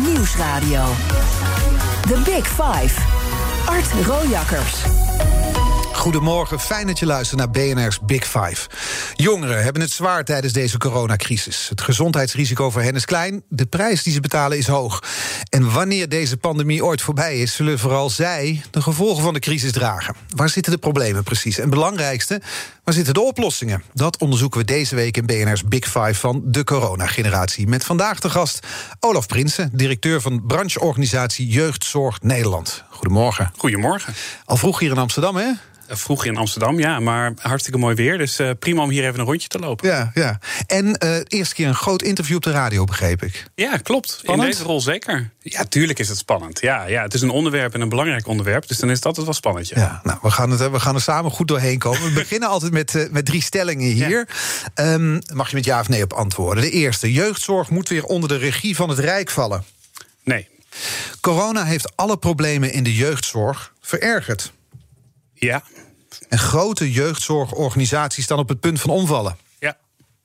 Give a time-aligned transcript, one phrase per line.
[0.00, 0.84] Nieuwsradio.
[2.08, 2.94] The Big Five.
[3.66, 5.05] Art Rojakkers.
[6.06, 8.68] Goedemorgen, fijn dat je luistert naar BNR's Big Five.
[9.14, 11.68] Jongeren hebben het zwaar tijdens deze coronacrisis.
[11.68, 15.02] Het gezondheidsrisico voor hen is klein, de prijs die ze betalen is hoog.
[15.48, 19.72] En wanneer deze pandemie ooit voorbij is, zullen vooral zij de gevolgen van de crisis
[19.72, 20.14] dragen.
[20.28, 21.58] Waar zitten de problemen precies?
[21.58, 22.40] En belangrijkste,
[22.84, 23.82] waar zitten de oplossingen?
[23.92, 27.66] Dat onderzoeken we deze week in BNR's Big Five van de coronageneratie.
[27.66, 28.66] Met vandaag de gast
[29.00, 32.84] Olaf Prinsen, directeur van brancheorganisatie Jeugdzorg Nederland.
[32.90, 33.52] Goedemorgen.
[33.56, 34.14] Goedemorgen.
[34.44, 35.52] Al vroeg hier in Amsterdam, hè?
[35.88, 38.18] Vroeg in Amsterdam, ja, maar hartstikke mooi weer.
[38.18, 39.88] Dus uh, prima om hier even een rondje te lopen.
[39.88, 40.38] Ja, ja.
[40.66, 43.44] En uh, eerste keer een groot interview op de radio, begreep ik.
[43.54, 44.10] Ja, klopt.
[44.10, 44.48] Spannend?
[44.48, 45.30] In deze rol zeker.
[45.40, 46.60] Ja, tuurlijk is het spannend.
[46.60, 48.68] Ja, ja, het is een onderwerp en een belangrijk onderwerp.
[48.68, 49.68] Dus dan is het altijd wel spannend.
[49.68, 52.02] Ja, ja nou, we gaan, het, we gaan er samen goed doorheen komen.
[52.02, 54.26] We beginnen altijd met, uh, met drie stellingen hier.
[54.74, 54.92] Ja.
[54.92, 56.62] Um, mag je met ja of nee op antwoorden.
[56.64, 59.64] De eerste, jeugdzorg moet weer onder de regie van het Rijk vallen.
[60.24, 60.48] Nee.
[61.20, 64.52] Corona heeft alle problemen in de jeugdzorg verergerd.
[65.38, 65.62] Ja.
[66.28, 69.36] En grote jeugdzorgorganisaties staan op het punt van omvallen.
[69.58, 69.76] Ja.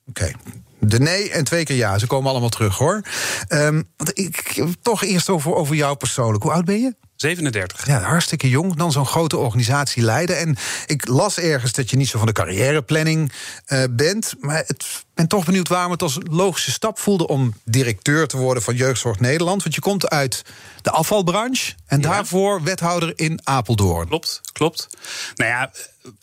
[0.06, 0.22] Oké.
[0.22, 0.34] Okay.
[0.78, 1.98] De nee en twee keer ja.
[1.98, 3.02] Ze komen allemaal terug hoor.
[3.48, 6.42] Um, want ik, toch eerst over, over jou persoonlijk.
[6.42, 6.94] Hoe oud ben je?
[7.22, 7.86] 37.
[7.86, 8.76] Ja, hartstikke jong.
[8.76, 10.38] Dan zo'n grote organisatie leiden.
[10.38, 10.56] En
[10.86, 13.32] ik las ergens dat je niet zo van de carrièreplanning
[13.68, 14.34] uh, bent.
[14.40, 14.82] Maar ik
[15.14, 19.20] ben toch benieuwd waarom het als logische stap voelde om directeur te worden van Jeugdzorg
[19.20, 19.62] Nederland.
[19.62, 20.42] Want je komt uit
[20.82, 22.08] de afvalbranche en ja.
[22.08, 24.08] daarvoor wethouder in Apeldoorn.
[24.08, 24.88] Klopt, klopt.
[25.34, 25.70] Nou ja,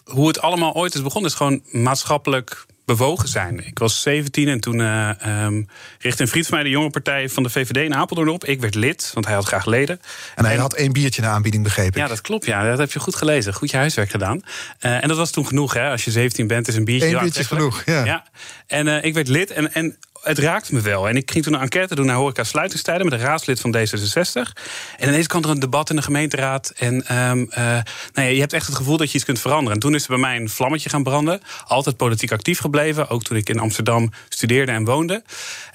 [0.03, 3.68] hoe het allemaal ooit is begonnen, is gewoon maatschappelijk bewogen zijn.
[3.68, 5.09] Ik was 17 en toen uh,
[5.45, 5.68] um,
[6.00, 8.46] richtte een vriend van mij de jonge partij van de VVD in Apeldoorn op.
[8.46, 10.02] Ik werd lid, want hij had graag leden.
[10.36, 12.02] En hij en, had één biertje de aanbieding, begrepen.
[12.02, 12.46] Ja, dat klopt.
[12.46, 13.54] Ja, dat heb je goed gelezen.
[13.54, 14.42] Goed je huiswerk gedaan.
[14.81, 15.90] Uh, en dat was toen genoeg, hè?
[15.90, 17.16] Als je 17 bent, is een biertje.
[17.16, 18.06] Eén biertje genoeg, ja.
[18.06, 18.26] ja.
[18.68, 21.08] En uh, ik werd lid en, en het raakt me wel.
[21.08, 23.06] En ik ging toen een enquête doen naar horeca sluitingstijden...
[23.06, 24.62] met een raadslid van D66.
[24.98, 26.73] En ineens kwam er een debat in de gemeenteraad.
[26.75, 29.74] En um, uh, nou ja, je hebt echt het gevoel dat je iets kunt veranderen.
[29.74, 31.41] En toen is er bij mij een vlammetje gaan branden.
[31.68, 33.09] Altijd politiek actief gebleven.
[33.09, 35.24] Ook toen ik in Amsterdam studeerde en woonde.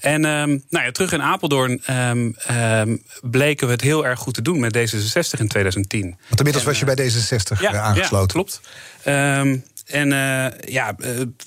[0.01, 2.37] En um, nou ja, terug in Apeldoorn um,
[3.23, 6.03] bleken we het heel erg goed te doen met D66 in 2010.
[6.03, 8.19] Want inmiddels en, was je bij D66 ja, aangesloten.
[8.19, 8.61] Ja, klopt.
[9.85, 10.95] En uh, ja,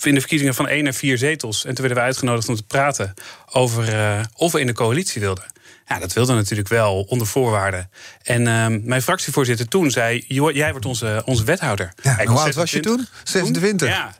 [0.03, 1.65] in de verkiezingen van één naar vier zetels.
[1.65, 3.13] En toen werden we uitgenodigd om te praten
[3.51, 5.45] over uh, of we in de coalitie wilden.
[5.87, 7.89] Ja, dat wilde natuurlijk wel, onder voorwaarden.
[8.23, 10.25] En uh, mijn fractievoorzitter toen zei...
[10.53, 11.93] jij wordt onze, onze wethouder.
[12.01, 13.07] Ja, hoe oud was je toen?
[13.23, 13.87] 26?
[13.87, 14.15] Ja.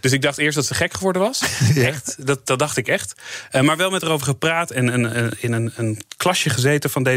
[0.00, 1.40] Dus ik dacht eerst dat ze gek geworden was.
[1.74, 1.86] ja.
[1.86, 3.14] Echt, dat, dat dacht ik echt.
[3.52, 4.88] Uh, maar wel met erover gepraat en
[5.40, 7.12] in een, een klasje gezeten van D66.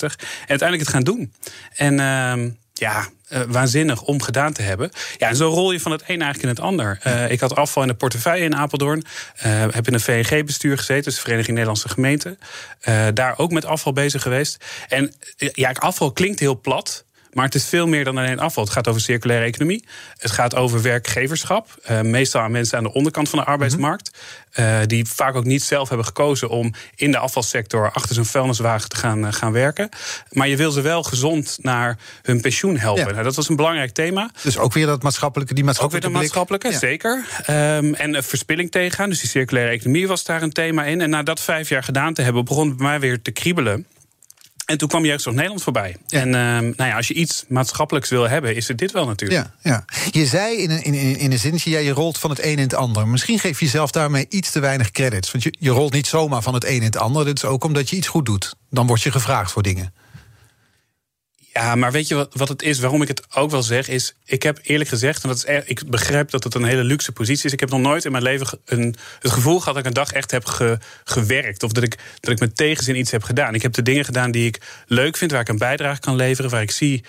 [0.00, 1.32] En uiteindelijk het gaan doen.
[1.74, 4.90] En uh, ja, uh, waanzinnig om gedaan te hebben.
[5.18, 7.00] Ja, en zo rol je van het een eigenlijk in het ander.
[7.06, 9.04] Uh, ik had afval in de portefeuille in Apeldoorn.
[9.46, 12.38] Uh, heb in een VNG-bestuur gezeten, dus de Vereniging Nederlandse Gemeenten.
[13.14, 14.64] daar ook met afval bezig geweest.
[14.88, 17.04] En ja, afval klinkt heel plat.
[17.36, 18.64] Maar het is veel meer dan alleen afval.
[18.64, 19.84] Het gaat over circulaire economie.
[20.16, 21.68] Het gaat over werkgeverschap.
[21.90, 24.10] Uh, meestal aan mensen aan de onderkant van de arbeidsmarkt.
[24.54, 28.88] Uh, die vaak ook niet zelf hebben gekozen om in de afvalsector achter zo'n vuilniswagen
[28.88, 29.88] te gaan, uh, gaan werken.
[30.30, 33.04] Maar je wil ze wel gezond naar hun pensioen helpen.
[33.04, 33.10] Ja.
[33.10, 34.30] Nou, dat was een belangrijk thema.
[34.42, 36.08] Dus ook weer dat maatschappelijke, die maatschappelijke.
[36.08, 36.78] Ook weer de maatschappelijke, ja.
[36.78, 37.24] zeker.
[37.76, 39.08] Um, en verspilling tegengaan.
[39.08, 41.00] Dus die circulaire economie was daar een thema in.
[41.00, 43.86] En na dat vijf jaar gedaan te hebben, begon het bij mij weer te kriebelen.
[44.66, 45.96] En toen kwam Jeugdzorg Nederland voorbij.
[46.08, 49.48] En uh, nou ja, als je iets maatschappelijks wil hebben, is het dit wel natuurlijk.
[49.62, 49.84] Ja, ja.
[50.10, 52.58] Je zei in een, in, in een zinnetje, ja, je rolt van het een in
[52.58, 53.08] het ander.
[53.08, 55.32] Misschien geef je jezelf daarmee iets te weinig credits.
[55.32, 57.24] Want je, je rolt niet zomaar van het een in het ander.
[57.24, 58.54] Dit is ook omdat je iets goed doet.
[58.70, 59.94] Dan word je gevraagd voor dingen.
[61.56, 64.14] Ja, maar weet je wat, het is, waarom ik het ook wel zeg, is...
[64.24, 67.12] ik heb eerlijk gezegd, en dat is er, ik begrijp dat het een hele luxe
[67.12, 67.52] positie is...
[67.52, 70.12] ik heb nog nooit in mijn leven een, het gevoel gehad dat ik een dag
[70.12, 71.62] echt heb ge, gewerkt...
[71.62, 73.54] of dat ik, dat ik met tegenzin iets heb gedaan.
[73.54, 76.50] Ik heb de dingen gedaan die ik leuk vind, waar ik een bijdrage kan leveren...
[76.50, 77.04] waar ik zie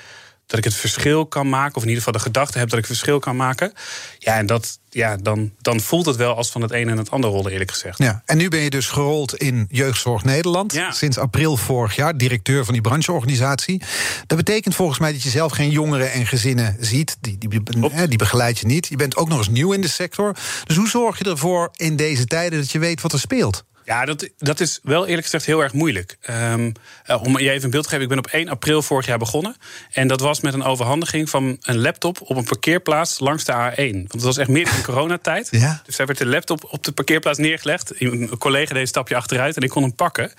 [0.47, 2.85] dat ik het verschil kan maken, of in ieder geval de gedachte heb dat ik
[2.85, 3.73] verschil kan maken.
[4.17, 7.11] Ja, en dat, ja, dan, dan voelt het wel als van het een en het
[7.11, 7.97] ander rollen, eerlijk gezegd.
[7.97, 10.73] Ja, en nu ben je dus gerold in Jeugdzorg Nederland.
[10.73, 10.91] Ja.
[10.91, 13.81] Sinds april vorig jaar, directeur van die brancheorganisatie.
[14.27, 17.17] Dat betekent volgens mij dat je zelf geen jongeren en gezinnen ziet.
[17.21, 18.87] Die, die, die, die begeleid je niet.
[18.87, 20.35] Je bent ook nog eens nieuw in de sector.
[20.65, 23.65] Dus hoe zorg je ervoor in deze tijden dat je weet wat er speelt?
[23.87, 26.17] Ja, dat, dat is wel eerlijk gezegd heel erg moeilijk.
[26.29, 26.71] Um,
[27.09, 29.17] uh, om je even een beeld te geven, ik ben op 1 april vorig jaar
[29.17, 29.55] begonnen.
[29.91, 33.91] En dat was met een overhandiging van een laptop op een parkeerplaats langs de A1.
[33.91, 35.47] Want het was echt midden in coronatijd.
[35.57, 35.81] Ja.
[35.85, 38.01] Dus daar werd de laptop op de parkeerplaats neergelegd.
[38.01, 40.31] Een collega deed een stapje achteruit en ik kon hem pakken.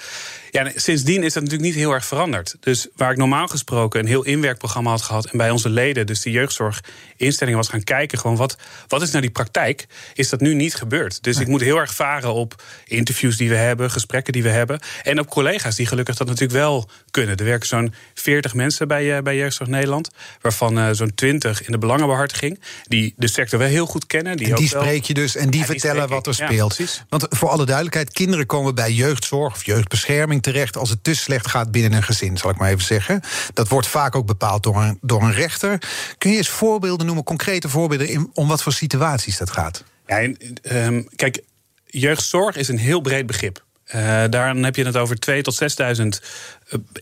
[0.50, 2.56] Ja, sindsdien is dat natuurlijk niet heel erg veranderd.
[2.60, 5.26] Dus waar ik normaal gesproken een heel inwerkprogramma had gehad...
[5.26, 8.18] en bij onze leden, dus de jeugdzorginstellingen, was gaan kijken...
[8.18, 8.56] gewoon wat,
[8.88, 11.22] wat is nou die praktijk, is dat nu niet gebeurd.
[11.22, 11.44] Dus nee.
[11.44, 14.80] ik moet heel erg varen op interviews die we hebben, gesprekken die we hebben.
[15.02, 17.36] En ook collega's die gelukkig dat natuurlijk wel kunnen.
[17.36, 20.10] Er werken zo'n 40 mensen bij, uh, bij Jeugdzorg Nederland.
[20.40, 22.60] Waarvan uh, zo'n 20 in de belangenbehartiging.
[22.82, 24.36] Die de sector wel heel goed kennen.
[24.36, 26.78] Die, en die spreek je dus en die vertellen wat er speelt.
[27.08, 31.46] Want voor alle duidelijkheid, kinderen komen bij jeugdzorg of jeugdbescherming terecht als het te slecht
[31.46, 33.20] gaat binnen een gezin, zal ik maar even zeggen.
[33.52, 35.78] Dat wordt vaak ook bepaald door een, door een rechter.
[36.18, 39.84] Kun je eens voorbeelden noemen, concrete voorbeelden, in, om wat voor situaties dat gaat?
[40.06, 40.28] Ja,
[40.62, 41.42] um, kijk,
[41.90, 43.66] jeugdzorg is een heel breed begrip.
[43.94, 45.94] Uh, daar heb je het over 2.000 tot 6.000 eh,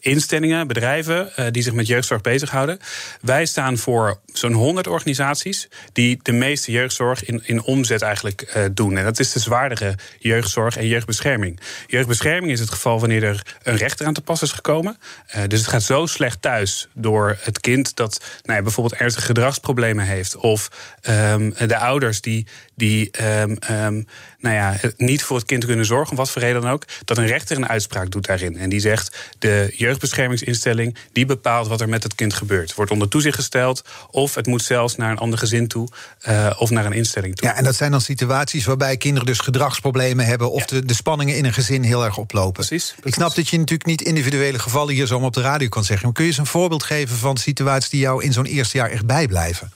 [0.00, 2.78] instellingen, bedrijven uh, die zich met jeugdzorg bezighouden.
[3.20, 8.64] Wij staan voor zo'n 100 organisaties die de meeste jeugdzorg in, in omzet eigenlijk uh,
[8.72, 8.96] doen.
[8.96, 11.60] En dat is de zwaardere jeugdzorg en jeugdbescherming.
[11.86, 14.98] Jeugdbescherming is het geval wanneer er een rechter aan te pas is gekomen.
[15.46, 20.04] dus het gaat zo slecht thuis door het kind dat nou ja, bijvoorbeeld ernstige gedragsproblemen
[20.04, 20.36] heeft.
[20.36, 20.70] Of
[21.08, 23.10] um, de ouders die, die
[23.40, 24.06] um, um,
[24.38, 26.84] nou ja, niet voor het kind kunnen zorgen, om wat voor reden dan ook.
[27.04, 28.56] Dat een rechter een uitspraak doet daarin.
[28.56, 29.34] En die zegt.
[29.38, 32.74] De de jeugdbeschermingsinstelling die bepaalt wat er met het kind gebeurt.
[32.74, 35.88] Wordt onder toezicht gesteld of het moet zelfs naar een ander gezin toe
[36.28, 37.48] uh, of naar een instelling toe.
[37.48, 41.36] Ja, en dat zijn dan situaties waarbij kinderen dus gedragsproblemen hebben of de, de spanningen
[41.36, 42.52] in een gezin heel erg oplopen.
[42.52, 45.84] Precies, Ik snap dat je natuurlijk niet individuele gevallen hier zomaar op de radio kan
[45.84, 46.06] zeggen.
[46.06, 48.90] Maar kun je eens een voorbeeld geven van situaties die jou in zo'n eerste jaar
[48.90, 49.72] echt bijblijven?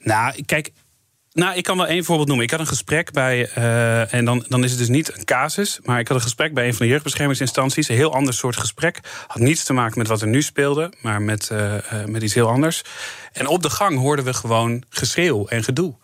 [0.00, 0.70] Nou, kijk,
[1.34, 2.44] nou, ik kan wel één voorbeeld noemen.
[2.44, 5.78] Ik had een gesprek bij, uh, en dan, dan is het dus niet een casus,
[5.82, 7.88] maar ik had een gesprek bij een van de jeugdbeschermingsinstanties.
[7.88, 9.00] Een heel ander soort gesprek.
[9.26, 11.74] Had niets te maken met wat er nu speelde, maar met, uh,
[12.06, 12.82] met iets heel anders.
[13.32, 15.94] En op de gang hoorden we gewoon geschreeuw en gedoe.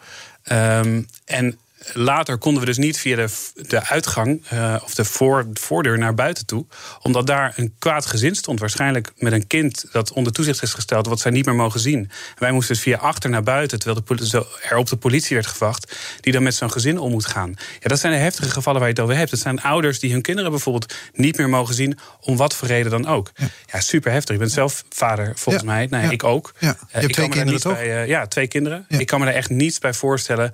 [0.53, 1.59] Um, en
[1.93, 6.15] later konden we dus niet via de, de uitgang uh, of de voor, voordeur naar
[6.15, 6.67] buiten toe.
[7.03, 8.61] Omdat daar een kwaad gezin stond.
[8.61, 11.07] Waarschijnlijk met een kind dat onder toezicht is gesteld.
[11.07, 11.99] Wat zij niet meer mogen zien.
[11.99, 13.79] En wij moesten dus via achter naar buiten.
[13.79, 15.97] Terwijl de, er op de politie werd gewacht.
[16.21, 17.55] Die dan met zo'n gezin om moet gaan.
[17.81, 19.31] Ja, dat zijn de heftige gevallen waar je het over hebt.
[19.31, 21.99] Dat zijn ouders die hun kinderen bijvoorbeeld niet meer mogen zien.
[22.21, 23.31] Om wat voor reden dan ook.
[23.35, 24.35] Ja, ja super heftig.
[24.35, 25.71] Je bent zelf vader volgens ja.
[25.71, 25.87] mij.
[25.91, 26.11] Nee, ja.
[26.11, 26.53] ik ook.
[26.59, 26.69] Ja.
[26.69, 27.73] Je hebt ik twee kinderen toch?
[27.73, 28.85] Bij, uh, ja, twee kinderen.
[28.89, 30.53] Ik kan me daar echt niets bij voorstellen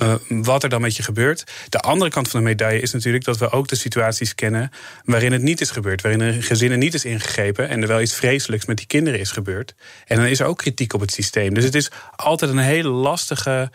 [0.00, 1.44] uh, wat er dan met je gebeurt.
[1.68, 4.70] De andere kant van de medaille is natuurlijk dat we ook de situaties kennen
[5.04, 6.02] waarin het niet is gebeurd.
[6.02, 9.30] Waarin een gezinnen niet is ingegrepen en er wel iets vreselijks met die kinderen is
[9.30, 9.74] gebeurd.
[10.06, 11.54] En dan is er ook kritiek op het systeem.
[11.54, 13.70] Dus het is altijd een hele lastige.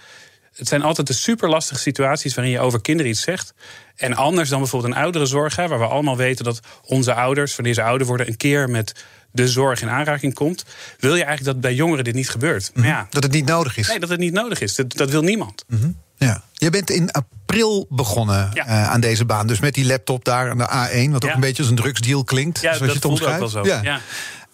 [0.54, 3.54] Het zijn altijd de super lastige situaties waarin je over kinderen iets zegt.
[3.96, 7.74] En anders dan bijvoorbeeld een oudere zorg, waar we allemaal weten dat onze ouders, wanneer
[7.74, 10.66] ze ouder worden, een keer met de zorg in aanraking komt,
[11.00, 12.72] wil je eigenlijk dat bij jongeren dit niet gebeurt.
[12.74, 13.08] Ja.
[13.10, 13.88] Dat het niet nodig is.
[13.88, 14.76] Nee, dat het niet nodig is.
[14.76, 15.64] Dat, dat wil niemand.
[15.68, 16.06] Mm -hmm.
[16.18, 16.42] Ja.
[16.54, 18.66] Je bent in april begonnen ja.
[18.66, 19.48] uh, aan deze baan.
[19.48, 21.30] Dus met die laptop daar aan de A1, wat ja.
[21.30, 22.62] ook een beetje als een drugsdeal klinkt.
[22.62, 23.42] Ja, zoals dat je het omschrijft.
[23.42, 23.70] ook wel zo.
[23.70, 23.82] Ja.
[23.82, 24.00] ja.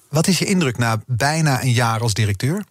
[0.09, 2.63] Wat is je indruk na bijna een jaar als directeur?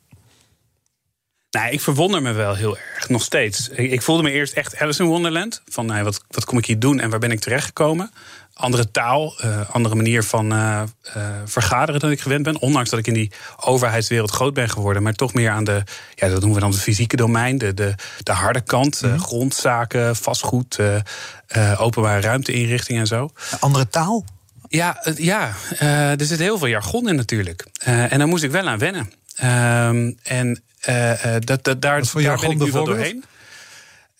[1.50, 3.68] Nou, ik verwonder me wel heel erg, nog steeds.
[3.68, 5.62] Ik voelde me eerst echt Alice in Wonderland.
[5.68, 8.10] Van nou, wat, wat kom ik hier doen en waar ben ik terechtgekomen?
[8.54, 10.82] Andere taal, uh, andere manier van uh,
[11.16, 12.60] uh, vergaderen dan ik gewend ben.
[12.60, 15.02] Ondanks dat ik in die overheidswereld groot ben geworden.
[15.02, 15.82] Maar toch meer aan de,
[16.14, 17.58] ja, dat noemen we dan het fysieke domein.
[17.58, 19.18] De, de, de harde kant, mm -hmm.
[19.18, 20.78] grondzaken, vastgoed,
[21.76, 23.30] openbare ruimteinrichting en zo.
[23.50, 24.24] Een andere taal?
[24.68, 25.52] Ja, ja
[26.18, 27.66] er zit heel veel jargon in natuurlijk.
[27.84, 29.12] en daar moest ik wel aan wennen.
[30.22, 33.24] en uh, dat, dat, daar, daar ben ik nu wel doorheen.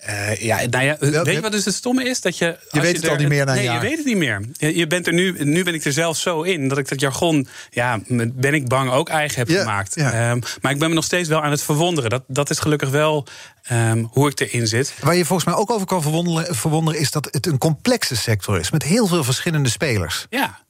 [0.09, 2.21] Uh, ja, nou ja, weet je wat dus het stomme is?
[2.21, 3.75] Dat je, je weet je het er, al niet meer na Nee, jaar.
[3.75, 4.41] je weet het niet meer.
[4.53, 7.01] Je, je, bent er nu, nu ben ik er zelf zo in dat ik dat
[7.01, 8.01] jargon, ja,
[8.33, 9.97] ben ik bang, ook eigen heb gemaakt.
[9.97, 12.11] Um, maar ik ben me nog steeds wel aan het verwonderen.
[12.11, 13.27] Dat, dat is gelukkig wel
[13.73, 14.95] um, hoe ik erin zit.
[15.01, 18.59] Waar je volgens mij ook over kan verwonderen, verwonderen is dat het een complexe sector
[18.59, 20.27] is met heel veel verschillende spelers.
[20.31, 20.61] Ja.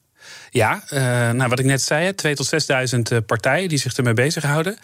[0.54, 2.52] Ja, uh, nou wat ik net zei, 2.000 tot
[2.94, 4.76] 6.000 uh, partijen die zich ermee bezighouden.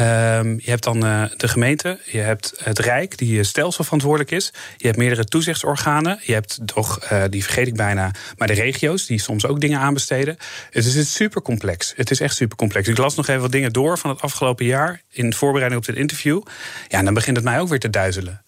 [0.00, 0.04] Uh,
[0.42, 4.52] je hebt dan uh, de gemeente, je hebt het Rijk, die stelselverantwoordelijk is.
[4.76, 6.18] Je hebt meerdere toezichtsorganen.
[6.22, 10.36] Je hebt toch, die vergeet ik bijna, maar de regio's, die soms ook dingen aanbesteden.
[10.70, 11.92] Het is super complex.
[11.96, 12.88] Het is echt super complex.
[12.88, 15.96] Ik las nog even wat dingen door van het afgelopen jaar in voorbereiding op dit
[15.96, 16.42] interview.
[16.88, 18.42] Ja, en dan begint het mij ook weer te duizelen.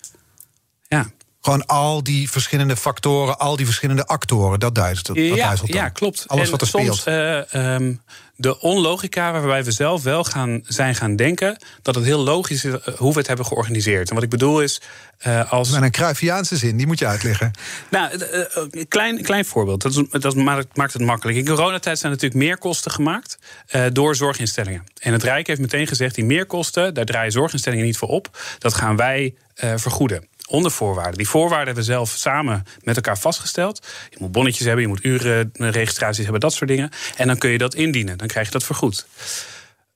[0.89, 1.07] Ja.
[1.49, 5.89] Gewoon al die verschillende factoren, al die verschillende actoren, dat duizelt, dat ja, duizelt ja,
[5.89, 6.25] klopt.
[6.27, 7.55] Alles en wat er soms, speelt.
[7.55, 8.01] Uh, um,
[8.37, 11.57] de onlogica waarbij we zelf wel gaan, zijn gaan denken...
[11.83, 14.09] dat het heel logisch is hoe we het hebben georganiseerd.
[14.09, 14.81] En wat ik bedoel is...
[15.27, 15.71] Uh, als...
[15.71, 17.51] Met een Cruyffiaanse zin, die moet je uitleggen.
[17.91, 19.83] Nou, uh, klein, klein voorbeeld.
[19.83, 20.35] Dat, is, dat
[20.75, 21.39] maakt het makkelijk.
[21.39, 23.39] In coronatijd zijn natuurlijk meer kosten gemaakt
[23.71, 24.85] uh, door zorginstellingen.
[24.99, 26.15] En het Rijk heeft meteen gezegd...
[26.15, 28.39] die meerkosten, daar draaien zorginstellingen niet voor op.
[28.59, 29.35] Dat gaan wij
[29.77, 31.17] vergoeden onder voorwaarden.
[31.17, 33.87] Die voorwaarden hebben we zelf samen met elkaar vastgesteld.
[34.11, 36.91] Je moet bonnetjes hebben, je moet urenregistraties hebben, dat soort dingen.
[37.17, 39.07] En dan kun je dat indienen, dan krijg je dat vergoed.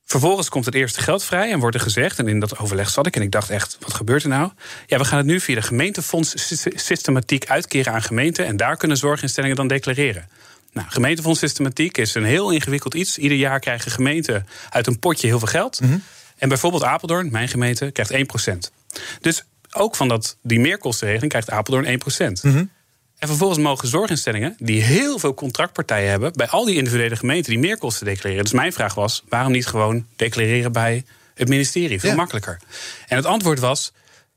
[0.05, 3.07] Vervolgens komt het eerste geld vrij en wordt er gezegd, en in dat overleg zat
[3.07, 4.51] ik en ik dacht echt, wat gebeurt er nou?
[4.87, 8.97] Ja, we gaan het nu via de gemeentefonds systematiek uitkeren aan gemeenten en daar kunnen
[8.97, 10.29] zorginstellingen dan declareren.
[10.73, 13.19] Nou, gemeentefondssystematiek is een heel ingewikkeld iets.
[13.19, 15.81] Ieder jaar krijgen gemeenten uit een potje heel veel geld.
[15.81, 15.99] Mhm.
[16.39, 18.73] En bijvoorbeeld Apeldoorn, mijn gemeente, krijgt 1%.
[19.21, 22.01] Dus ook van dat, die meerkostenregeling krijgt Apeldoorn
[22.41, 22.43] 1%.
[22.43, 22.71] Mm
[23.19, 27.61] En vervolgens mogen zorginstellingen, die heel veel contractpartijen hebben, bij al die individuele gemeenten die
[27.61, 28.45] meerkosten declareren.
[28.45, 32.01] Dus mijn vraag was: waarom niet gewoon declareren bij het ministerie?
[32.01, 32.61] Veel makkelijker.
[33.07, 33.93] En het antwoord was: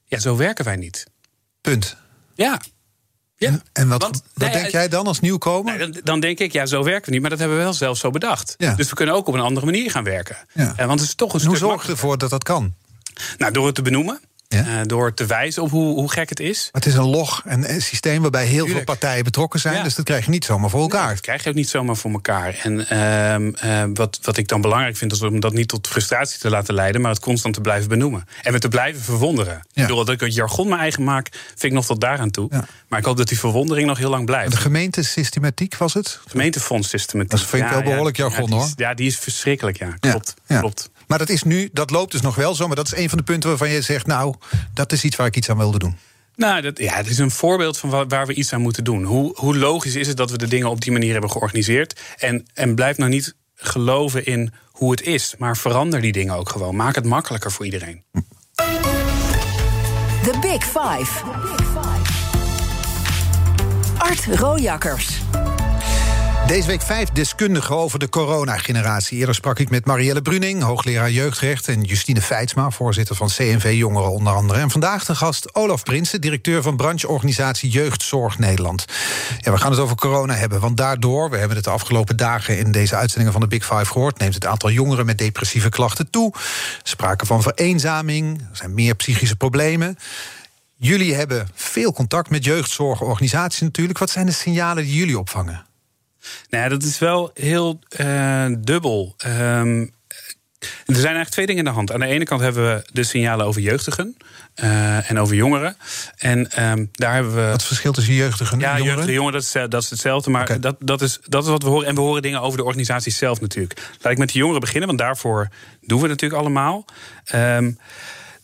[0.06, 1.08] ja, zo werken wij niet.
[1.62, 1.98] Punt.
[2.36, 2.62] Ja,
[3.38, 3.62] ja.
[3.74, 5.78] En wat, wat denk jij dan als nieuwkomer?
[5.78, 7.22] dan, dan, denk ik, ja, zo werken we niet.
[7.22, 8.56] Maar dat hebben we wel zelf zo bedacht.
[8.58, 10.38] Dus we kunnen ook op een andere manier gaan werken.
[10.54, 10.74] Ja.
[10.76, 12.74] Want het is toch een Hoe zorg je ervoor dat dat kan?
[13.38, 14.20] Nou, door het te benoemen.
[14.48, 14.66] Ja?
[14.66, 16.70] Uh, door te wijzen op hoe, hoe gek het is.
[16.72, 19.84] Maar het is een log en een systeem waarbij heel veel partijen betrokken zijn.
[19.84, 21.10] Dus dat krijg je niet zomaar voor elkaar.
[21.10, 22.60] dat krijg je ook niet zomaar voor elkaar.
[22.64, 22.88] En
[23.64, 26.74] uh, wat, wat ik dan belangrijk vind, is om dat niet tot frustratie te laten
[26.74, 28.28] leiden, maar het constant te blijven benoemen.
[28.42, 29.64] En we te blijven verwonderen.
[29.72, 29.88] Ja.
[29.88, 32.50] Doordat ik het jargon mijn eigen maak, vind ik nog tot daaraan toe.
[32.88, 34.52] Maar ik hoop dat die verwondering nog heel lang blijft.
[34.52, 36.20] De gemeentesystematiek was het?
[36.28, 37.32] Gemeentefondssystematiek.
[37.32, 38.70] Dat vind ik wel behoorlijk jargon hoor.
[38.76, 39.96] Ja, die is verschrikkelijk, ja.
[40.00, 40.34] Klopt.
[40.48, 40.90] klopt.
[41.08, 42.68] Maar dat is nu, dat loopt dus nog wel zo.
[42.68, 44.36] Maar dat is een van de punten waarvan je zegt, nou,
[44.74, 45.98] dat is iets waar ik iets aan wilde doen.
[46.36, 49.04] Nou, dat, ja, het is een voorbeeld van waar we iets aan moeten doen.
[49.04, 52.00] Hoe, hoe logisch is het dat we de dingen op die manier hebben georganiseerd?
[52.18, 56.50] En, en blijf nou niet geloven in hoe het is, maar verander die dingen ook
[56.50, 56.76] gewoon.
[56.76, 58.04] Maak het makkelijker voor iedereen.
[60.24, 61.24] The Big Five.
[63.98, 65.20] Art Rojakkers.
[66.48, 69.18] Deze week vijf deskundigen over de coronageneratie.
[69.18, 71.68] Eerder sprak ik met Marielle Bruning, hoogleraar jeugdrecht...
[71.68, 74.60] en Justine Feitsma, voorzitter van CNV Jongeren onder andere.
[74.60, 78.86] En vandaag de gast Olaf Prinsen, directeur van brancheorganisatie Jeugdzorg Nederland.
[79.40, 81.30] Ja, we gaan het over corona hebben, want daardoor...
[81.30, 84.20] we hebben het de afgelopen dagen in deze uitzendingen van de Big Five gehoord...
[84.20, 86.34] neemt het aantal jongeren met depressieve klachten toe.
[86.84, 89.98] Sprake van vereenzaming, er zijn meer psychische problemen...
[90.78, 94.00] Jullie hebben veel contact met jeugdzorgorganisaties natuurlijk.
[94.00, 95.66] Wat zijn de signalen die jullie opvangen?
[96.50, 99.16] Nou, dat is wel heel uh, dubbel.
[99.26, 99.94] Um,
[100.60, 101.92] er zijn eigenlijk twee dingen in de hand.
[101.92, 104.18] Aan de ene kant hebben we de signalen over jeugdigen
[104.64, 105.78] uh, en over jongeren.
[106.18, 107.42] En um, daar hebben we.
[107.42, 108.88] Wat verschil tussen jeugdigen en ja, jongeren?
[108.88, 110.30] jeugdige jongeren, dat is, dat is hetzelfde.
[110.30, 110.60] Maar okay.
[110.60, 111.88] dat, dat, is, dat is wat we horen.
[111.88, 113.82] En we horen dingen over de organisatie zelf natuurlijk.
[114.02, 115.50] Laat ik met de jongeren beginnen, want daarvoor
[115.82, 116.86] doen we het natuurlijk allemaal.
[117.36, 117.78] Um,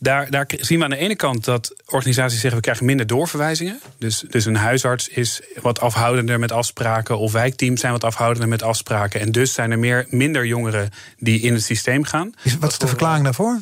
[0.02, 3.80] daar, daar zien we aan de ene kant dat organisaties zeggen we krijgen minder doorverwijzingen.
[3.98, 8.64] Dus, dus een huisarts is wat afhoudender met afspraken, of wijkteams zijn wat afhoudender met
[8.64, 9.20] afspraken.
[9.20, 12.34] En dus zijn er meer, minder jongeren die in het systeem gaan.
[12.60, 13.60] Wat is de verklaring daarvoor?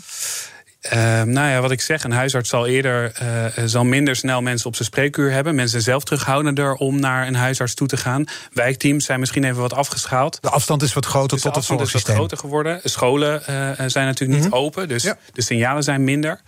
[0.85, 4.67] Uh, nou ja, wat ik zeg, een huisarts zal eerder uh, zal minder snel mensen
[4.67, 5.55] op zijn spreekuur hebben.
[5.55, 8.25] Mensen zelf terughoudender om naar een huisarts toe te gaan.
[8.53, 10.37] Wijkteams zijn misschien even wat afgeschaald.
[10.41, 12.01] De afstand is wat groter dus tot het zorgsysteem.
[12.01, 12.81] is wat groter geworden.
[12.83, 13.45] Scholen uh,
[13.87, 14.65] zijn natuurlijk niet mm -hmm.
[14.65, 15.17] open, dus ja.
[15.33, 16.41] de signalen zijn minder.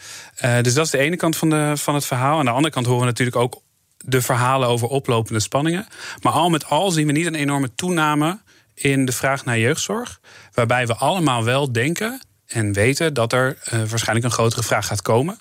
[0.61, 2.39] dus dat is de ene kant van, de, van het verhaal.
[2.39, 3.61] Aan de andere kant horen we natuurlijk ook
[3.97, 5.87] de verhalen over oplopende spanningen.
[6.21, 8.39] Maar al met al zien we niet een enorme toename
[8.73, 10.19] in de vraag naar jeugdzorg.
[10.53, 12.21] Waarbij we allemaal wel denken
[12.51, 15.39] en weten dat er uh, waarschijnlijk een grotere vraag gaat komen.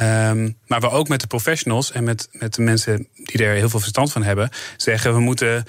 [0.00, 3.68] Um, maar we ook met de professionals en met, met de mensen die er heel
[3.68, 5.64] veel verstand van hebben, zeggen we moeten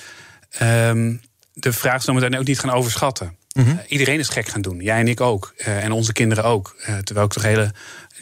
[0.62, 1.22] um,
[1.54, 3.38] de vraag zometeen ook niet gaan overschatten.
[3.54, 3.74] Mm -hmm.
[3.74, 5.54] uh, iedereen is gek gaan doen, jij en ik ook.
[5.58, 6.76] Uh, en onze kinderen ook.
[7.04, 7.72] terwijl ik toch hele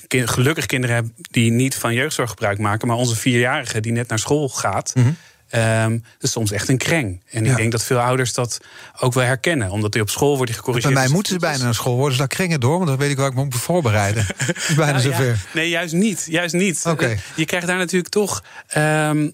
[0.09, 4.19] gelukkig kinderen heb die niet van jeugdzorg gebruik maken, maar onze vierjarige die net naar
[4.19, 4.91] school gaat.
[4.95, 5.15] Mm -hmm.
[5.55, 7.21] Um, dat is soms echt een kreng.
[7.29, 7.51] En ja.
[7.51, 8.59] ik denk dat veel ouders dat
[8.99, 9.71] ook wel herkennen.
[9.71, 10.93] Omdat hij op school wordt gecorrigeerd.
[10.93, 12.11] Bij mij moeten ze bijna naar school worden.
[12.13, 12.77] Ze daar krengen door.
[12.77, 14.25] Want dan weet ik waar ik me moet voorbereiden.
[14.67, 15.25] is bijna nou, zover.
[15.25, 15.35] Ja.
[15.53, 16.25] Nee, juist niet.
[16.29, 16.85] Juist niet.
[16.85, 17.19] Okay.
[17.35, 18.43] Je krijgt daar natuurlijk toch...
[18.77, 19.33] Um,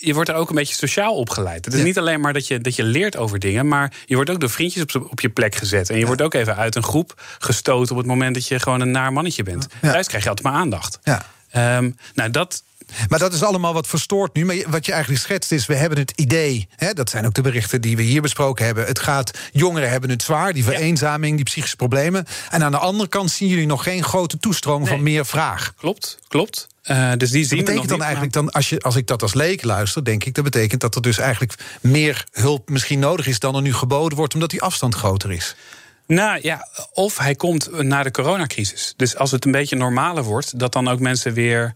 [0.00, 1.64] je wordt er ook een beetje sociaal opgeleid.
[1.64, 1.86] Het is ja.
[1.86, 4.50] niet alleen maar dat je, dat je leert over dingen, maar je wordt ook door
[4.50, 5.88] vriendjes op, op je plek gezet.
[5.88, 6.06] En je ja.
[6.06, 9.12] wordt ook even uit een groep gestoten op het moment dat je gewoon een naar
[9.12, 9.66] mannetje bent.
[9.82, 9.92] Ja.
[9.92, 10.98] Thuis krijg je altijd maar aandacht.
[11.02, 11.76] Ja.
[11.76, 12.62] Um, nou, dat,
[13.08, 14.44] maar dat is allemaal wat verstoord nu.
[14.44, 16.68] Maar wat je eigenlijk schetst is, we hebben het idee...
[16.76, 18.86] Hè, dat zijn ook de berichten die we hier besproken hebben...
[18.86, 22.26] het gaat, jongeren hebben het zwaar, die vereenzaming, die psychische problemen.
[22.50, 24.90] En aan de andere kant zien jullie nog geen grote toestroom nee.
[24.90, 25.72] van meer vraag.
[25.76, 26.68] Klopt, klopt.
[26.84, 29.22] Uh, dus die zien dat betekent we dan eigenlijk dan, als, je, als ik dat
[29.22, 33.26] als leek luister, denk ik, dat betekent dat er dus eigenlijk meer hulp misschien nodig
[33.26, 35.56] is dan er nu geboden wordt, omdat die afstand groter is.
[36.06, 38.94] Nou ja, of hij komt na de coronacrisis.
[38.96, 41.74] Dus als het een beetje normaler wordt, dat dan ook mensen weer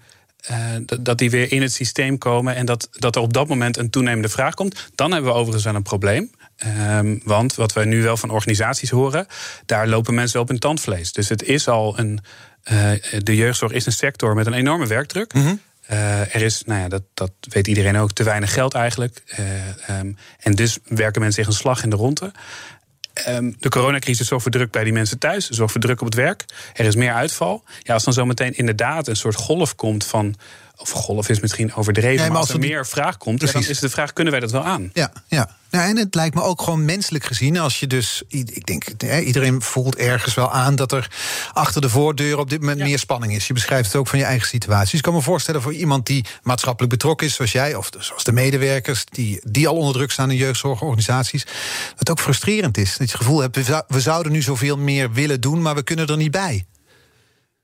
[0.51, 0.57] uh,
[1.01, 3.91] dat die weer in het systeem komen en dat, dat er op dat moment een
[3.91, 4.91] toenemende vraag komt.
[4.95, 6.31] Dan hebben we overigens wel een probleem.
[6.91, 9.27] Um, want wat we nu wel van organisaties horen,
[9.67, 11.13] daar lopen mensen op hun tandvlees.
[11.13, 12.21] Dus het is al een.
[12.73, 15.35] Uh, de jeugdzorg is een sector met een enorme werkdruk.
[15.35, 15.61] Mm -hmm.
[15.91, 19.23] uh, er is, nou ja, dat, dat weet iedereen ook, te weinig geld eigenlijk.
[19.91, 22.33] Um, en dus werken mensen zich een slag in de ronde.
[23.15, 26.15] Ehm, de coronacrisis zorgt voor druk bij die mensen thuis, zorgt voor druk op het
[26.15, 26.45] werk.
[26.73, 27.63] Er is meer uitval.
[27.83, 30.35] Ja, als dan zometeen inderdaad een soort golf komt van
[30.77, 34.13] of golf is misschien overdreven, maar, als er meer vraag komt, dan is de vraag:
[34.13, 34.91] kunnen wij dat wel aan?
[34.93, 35.57] Ja, ja.
[35.71, 38.85] Nou, en het lijkt me ook gewoon menselijk gezien, als je dus, ik denk,
[39.25, 41.11] iedereen voelt ergens wel aan dat er
[41.53, 43.47] achter de voordeur op dit moment meer spanning is.
[43.47, 44.85] Je beschrijft het ook van je eigen situatie.
[44.85, 48.25] Dus ik kan me voorstellen voor iemand die maatschappelijk betrokken is, zoals jij, of zoals
[48.25, 52.89] de medewerkers, die, die al onder druk staan in jeugdzorgorganisaties, dat het ook frustrerend is.
[52.89, 53.57] Dat je het gevoel hebt,
[53.89, 56.65] we zouden nu zoveel meer willen doen, maar we kunnen er niet bij.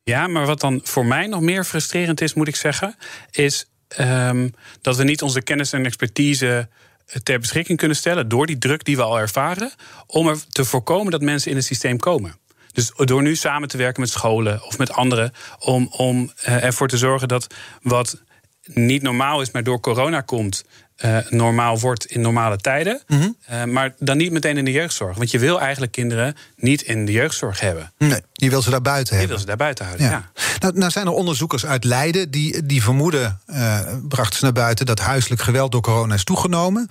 [0.02, 2.96] Ja, maar wat dan voor mij nog meer frustrerend is, moet ik zeggen,
[3.30, 4.48] is ehm,
[4.80, 6.68] dat we niet onze kennis en expertise
[7.06, 9.72] eh, ter beschikking kunnen stellen door die druk die we al ervaren,
[10.06, 12.38] om er te voorkomen dat mensen in het systeem komen.
[12.72, 16.88] Dus door nu samen te werken met scholen of met anderen, om, om uh, ervoor
[16.88, 18.22] te zorgen dat wat
[18.64, 20.64] niet normaal is, maar door corona komt,
[21.04, 23.02] uh, normaal wordt in normale tijden.
[23.06, 23.28] Mhm.
[23.50, 25.16] uh, maar dan niet meteen in de jeugdzorg.
[25.16, 27.92] Want je wil eigenlijk kinderen niet in de jeugdzorg hebben.
[27.98, 29.22] Nee, je wil ze daar buiten hebben.
[29.22, 30.30] Je wil ze daar buiten houden, ja.
[30.58, 33.78] Nou, nou, zijn er onderzoekers uit Leiden die, die vermoeden, uh,
[34.08, 36.88] brachten ze naar buiten, dat huiselijk geweld door corona is toegenomen.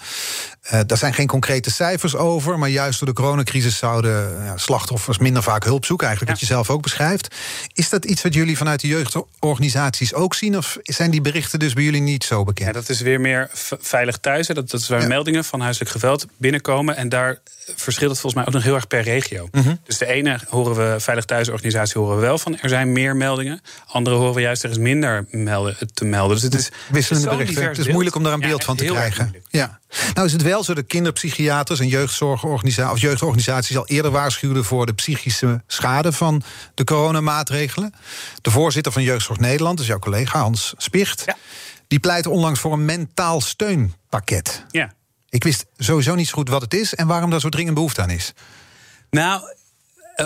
[0.85, 5.63] daar zijn geen concrete cijfers over, maar juist door de coronacrisis zouden slachtoffers minder vaak
[5.63, 7.35] hulp zoeken, eigenlijk wat je zelf ook beschrijft.
[7.73, 10.57] Is dat iets wat jullie vanuit de jeugdorganisaties ook zien?
[10.57, 12.67] Of zijn die berichten dus bij jullie niet zo bekend?
[12.67, 13.49] Ja, dat is weer meer
[13.99, 14.47] veilig thuis.
[14.47, 16.95] Dat, dat is waar meldingen van huiselijk geweld binnenkomen.
[16.95, 17.39] En daar
[17.75, 19.47] verschilt het volgens mij ook nog heel erg per regio.
[19.51, 19.75] Mhm.
[19.83, 22.57] Dus de ene horen we, Veilig Thuisorganisatie horen we wel van...
[22.59, 23.61] er zijn meer meldingen.
[23.85, 26.35] Andere horen we juist er is minder melden, te melden.
[26.35, 27.63] Dus het is wisselende berichten.
[27.63, 29.35] Het is moeilijk om daar een beeld van te krijgen.
[29.49, 29.79] Ja.
[30.13, 32.93] Nou is het wel zo dat kinderpsychiaters en jeugdzorgorganisaties...
[32.93, 34.65] of jeugdorganisaties al eerder waarschuwden...
[34.65, 37.93] voor de psychische schade van de coronamaatregelen.
[38.41, 41.23] De voorzitter van Jeugdzorg Nederland, dus jouw collega Hans Spicht...
[41.25, 41.35] Ja.
[41.89, 44.65] Die pleit onlangs voor een mentaal steunpakket.
[44.71, 44.93] Ja.
[45.29, 48.01] Ik wist sowieso niet zo goed wat het is en waarom daar zo dringend behoefte
[48.01, 48.33] aan is.
[49.09, 49.41] Nou,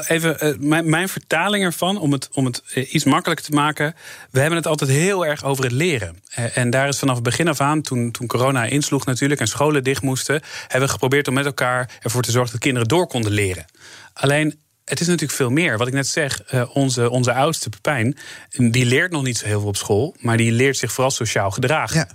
[0.08, 3.96] even mijn, mijn, vertaling ervan, om het, om het iets makkelijker te maken.
[4.32, 6.17] We hebben het altijd heel erg over het leren.
[6.53, 9.84] En daar is vanaf het begin af aan, toen, toen corona insloeg natuurlijk en scholen
[9.84, 13.32] dicht moesten, hebben we geprobeerd om met elkaar ervoor te zorgen dat kinderen door konden
[13.32, 13.65] leren.
[14.13, 15.78] Alleen het is natuurlijk veel meer.
[15.78, 16.41] Wat ik net zeg,
[16.74, 18.17] onze, onze oudste Pepijn,
[18.50, 21.52] die leert nog niet zo heel veel op school, maar die leert zich vooral sociaal
[21.52, 22.08] gedragen.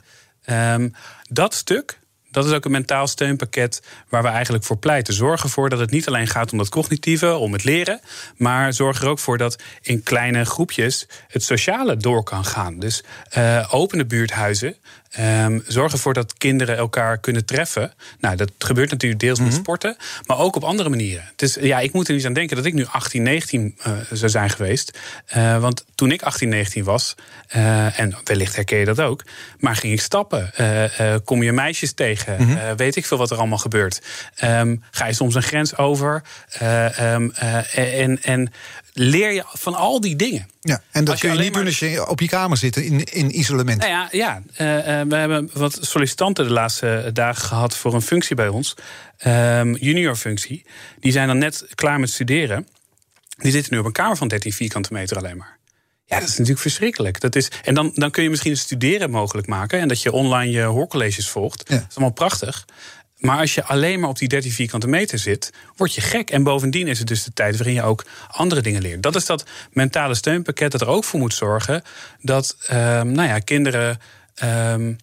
[0.43, 0.75] Ja.
[0.75, 0.95] Um,
[1.29, 1.99] dat stuk,
[2.31, 5.15] dat is ook een mentaal steunpakket waar we eigenlijk voor pleiten.
[5.15, 8.01] Zorg ervoor dat het niet alleen gaat om dat cognitieve, om het leren,
[8.37, 12.79] maar zorg er ook voor dat in kleine groepjes het sociale door kan gaan.
[12.79, 13.03] Dus
[13.39, 14.77] uh, opene buurthuizen.
[15.21, 17.92] Um, zorg ervoor dat kinderen elkaar kunnen treffen.
[18.21, 21.31] Nou, dat gebeurt natuurlijk deels met sporten, maar ook op andere manieren.
[21.37, 24.31] Dus ja, ik moet er niet aan denken dat ik nu 18, 19 uh, zou
[24.31, 24.99] zijn geweest.
[25.37, 27.14] Uh, want toen ik 18, 19 was,
[27.57, 29.25] uh, en wellicht herken je dat ook,
[29.59, 30.53] maar ging ik stappen.
[31.25, 32.37] kom je meisjes tegen?
[32.38, 32.77] Mm -hmm.
[32.77, 34.03] weet ik veel wat er allemaal gebeurt?
[34.44, 36.23] Um, ga je soms een grens over?
[37.01, 37.33] Um,
[37.75, 38.53] en, en
[38.92, 40.49] leer je van al die dingen.
[40.69, 43.39] Ja, en dat kun je, niet doen als je op je kamer zit in, in
[43.39, 43.79] isolement.
[43.79, 44.57] Nou ja, ja uh,
[45.09, 48.75] we hebben wat sollicitanten de laatste dagen gehad voor een functie bij ons.
[49.27, 50.67] Um, junior functie.
[51.01, 52.69] Die zijn dan net klaar met studeren.
[53.37, 55.59] Die zitten nu op een kamer van 13 vierkante meter alleen maar.
[56.05, 57.21] Ja, dat is natuurlijk verschrikkelijk.
[57.21, 59.81] Dat is, en dan, dan kun je misschien het studeren mogelijk maken.
[59.81, 61.63] En dat je online je hoorcolleges volgt.
[61.67, 61.75] Ja.
[61.75, 62.65] Dat is allemaal prachtig.
[63.19, 66.31] Maar als je alleen maar op die 13 vierkante meter zit, word je gek.
[66.31, 69.03] En bovendien is het dus de tijd waarin je ook andere dingen leert.
[69.03, 71.83] Dat is dat mentale steunpakket dat er ook voor moet zorgen
[72.21, 74.01] dat um, nou ja, kinderen.
[74.73, 74.97] Um,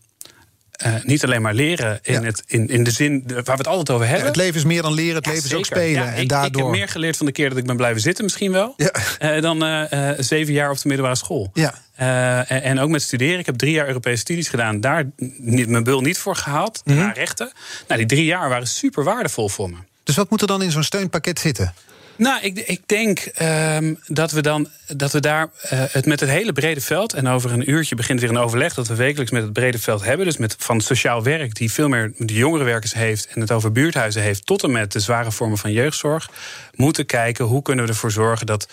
[0.85, 2.21] uh, niet alleen maar leren in, ja.
[2.21, 4.23] het, in, in de zin waar we het altijd over hebben.
[4.23, 6.13] Ja, het leven is meer dan leren, het ja, leven is ook spelen.
[6.13, 6.61] En ik, daardoor...
[6.61, 8.75] ik heb meer geleerd van de keer dat ik ben blijven zitten, misschien wel.
[9.19, 11.49] Uh, dan uh, zeven jaar op de middelbare school.
[11.53, 11.73] Ja.
[11.95, 13.39] En, en, ook met studeren.
[13.39, 14.81] Ik heb drie jaar Europese studies gedaan.
[14.81, 16.81] Daar niet, mijn bul niet voor gehaald.
[16.85, 16.95] Mhm.
[16.95, 17.51] Daarna rechten.
[17.87, 19.77] Nou, die drie jaar waren super waardevol voor me.
[20.03, 21.73] Dus wat moet er dan in zo'n steunpakket zitten?
[22.17, 26.29] Nou, ik, ik denk um, dat we dan dat we daar uh, het met het
[26.29, 27.13] hele brede veld.
[27.13, 30.03] En over een uurtje begint weer een overleg dat we wekelijks met het brede veld
[30.03, 30.25] hebben.
[30.25, 34.21] Dus met van sociaal werk, die veel meer de jongerenwerkers heeft en het over buurthuizen
[34.21, 36.29] heeft, tot en met de zware vormen van jeugdzorg.
[36.75, 38.67] Moeten kijken hoe kunnen we ervoor zorgen dat.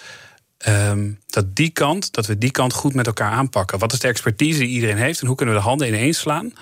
[0.68, 3.79] Um, dat die kant, dat we die kant goed met elkaar aanpakken.
[3.79, 6.53] Wat is de expertise die iedereen heeft en hoe kunnen we de handen ineens slaan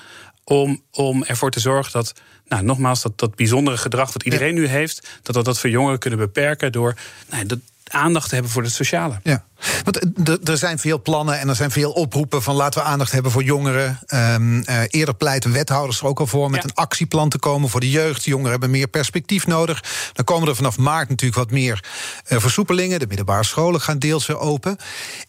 [0.44, 2.14] om, om ervoor te zorgen dat,
[2.48, 4.60] nou, nogmaals, dat, dat bijzondere gedrag wat iedereen ja.
[4.60, 6.94] nu heeft, dat we dat voor jongeren kunnen beperken door
[7.30, 7.60] nou, de
[7.92, 9.20] aandacht hebben voor het sociale.
[9.22, 9.44] Ja,
[9.84, 13.32] want er zijn veel plannen en er zijn veel oproepen van laten we aandacht hebben
[13.32, 13.98] voor jongeren.
[14.14, 16.68] Um, uh, eerder pleiten wethouders er ook al voor met ja.
[16.68, 18.24] een actieplan te komen voor de jeugd.
[18.24, 19.84] Jongeren hebben meer perspectief nodig.
[20.12, 21.84] Dan komen er vanaf maart natuurlijk wat meer
[22.28, 22.98] uh, versoepelingen.
[22.98, 24.76] De middelbare scholen gaan deels weer open.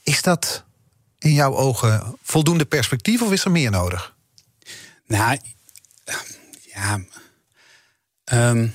[0.03, 0.63] Is dat
[1.19, 4.13] in jouw ogen voldoende perspectief of is er meer nodig?
[5.07, 5.37] Nou,
[6.73, 6.99] ja.
[8.33, 8.73] Um,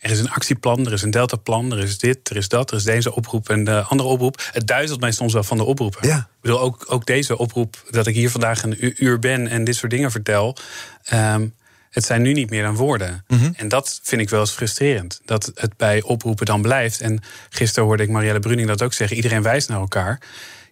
[0.00, 2.76] Er is een actieplan, er is een deltaplan, er is dit, er is dat, er
[2.76, 4.48] is deze oproep en de andere oproep.
[4.52, 6.08] Het duizelt mij soms wel van de oproepen.
[6.08, 6.16] Ja.
[6.18, 9.76] Ik bedoel, ook, ook deze oproep, dat ik hier vandaag een uur ben en dit
[9.76, 10.56] soort dingen vertel.
[11.04, 11.46] ehm,
[11.90, 13.24] het zijn nu niet meer dan woorden.
[13.56, 15.20] En dat vind ik wel eens frustrerend.
[15.24, 17.00] Dat het bij oproepen dan blijft.
[17.00, 19.16] En gisteren hoorde ik Marielle Bruning dat ook zeggen.
[19.16, 20.20] Iedereen wijst naar elkaar.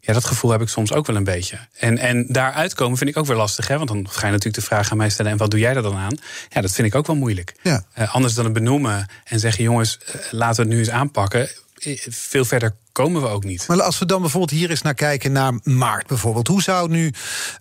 [0.09, 1.59] Ja, dat gevoel heb ik soms ook wel een beetje.
[1.79, 3.69] En, en daaruit komen vind ik ook weer lastig.
[3.69, 3.77] Hè?
[3.77, 5.33] Want dan ga je natuurlijk de vraag aan mij stellen...
[5.33, 6.19] en wat doe jij er dan aan?
[6.49, 7.55] Ja, dat vind ik ook wel moeilijk.
[7.63, 7.83] Ja.
[7.93, 9.65] Eh, anders dan het benoemen en zeggen...
[9.65, 11.49] jongens, eh, laten we het nu eens aanpakken.
[11.79, 13.67] Eh, Veel verder komen we ook niet.
[13.67, 16.47] Maar als we dan bijvoorbeeld hier eens naar kijken, naar maart bijvoorbeeld.
[16.49, 17.13] Hoe zou nu